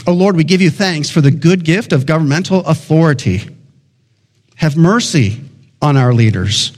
Oh 0.06 0.12
Lord, 0.12 0.36
we 0.36 0.44
give 0.44 0.60
you 0.60 0.68
thanks 0.68 1.08
for 1.08 1.22
the 1.22 1.30
good 1.30 1.64
gift 1.64 1.92
of 1.92 2.04
governmental 2.04 2.60
authority. 2.66 3.51
Have 4.62 4.76
mercy 4.76 5.40
on 5.82 5.96
our 5.96 6.14
leaders. 6.14 6.70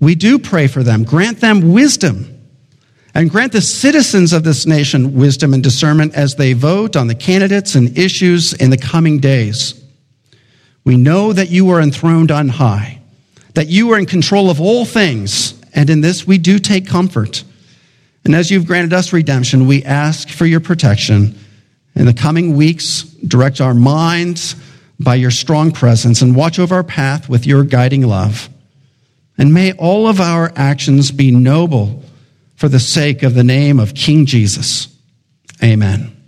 We 0.00 0.16
do 0.16 0.36
pray 0.36 0.66
for 0.66 0.82
them. 0.82 1.04
Grant 1.04 1.38
them 1.38 1.72
wisdom. 1.72 2.26
And 3.14 3.30
grant 3.30 3.52
the 3.52 3.60
citizens 3.60 4.32
of 4.32 4.42
this 4.42 4.66
nation 4.66 5.14
wisdom 5.14 5.54
and 5.54 5.62
discernment 5.62 6.16
as 6.16 6.34
they 6.34 6.54
vote 6.54 6.96
on 6.96 7.06
the 7.06 7.14
candidates 7.14 7.76
and 7.76 7.96
issues 7.96 8.52
in 8.52 8.70
the 8.70 8.76
coming 8.76 9.20
days. 9.20 9.80
We 10.82 10.96
know 10.96 11.32
that 11.32 11.50
you 11.50 11.70
are 11.70 11.80
enthroned 11.80 12.32
on 12.32 12.48
high, 12.48 13.00
that 13.54 13.68
you 13.68 13.92
are 13.92 13.98
in 14.00 14.06
control 14.06 14.50
of 14.50 14.60
all 14.60 14.84
things, 14.84 15.54
and 15.72 15.88
in 15.88 16.00
this 16.00 16.26
we 16.26 16.36
do 16.36 16.58
take 16.58 16.88
comfort. 16.88 17.44
And 18.24 18.34
as 18.34 18.50
you've 18.50 18.66
granted 18.66 18.92
us 18.92 19.12
redemption, 19.12 19.68
we 19.68 19.84
ask 19.84 20.28
for 20.28 20.46
your 20.46 20.58
protection. 20.58 21.38
In 21.94 22.06
the 22.06 22.12
coming 22.12 22.56
weeks, 22.56 23.04
direct 23.04 23.60
our 23.60 23.74
minds 23.74 24.56
by 25.00 25.14
your 25.14 25.30
strong 25.30 25.72
presence 25.72 26.20
and 26.20 26.36
watch 26.36 26.58
over 26.58 26.74
our 26.74 26.84
path 26.84 27.28
with 27.28 27.46
your 27.46 27.64
guiding 27.64 28.06
love. 28.06 28.48
And 29.38 29.54
may 29.54 29.72
all 29.72 30.06
of 30.06 30.20
our 30.20 30.52
actions 30.54 31.10
be 31.10 31.30
noble 31.30 32.04
for 32.56 32.68
the 32.68 32.78
sake 32.78 33.22
of 33.22 33.34
the 33.34 33.44
name 33.44 33.80
of 33.80 33.94
King 33.94 34.26
Jesus. 34.26 34.94
Amen. 35.62 36.19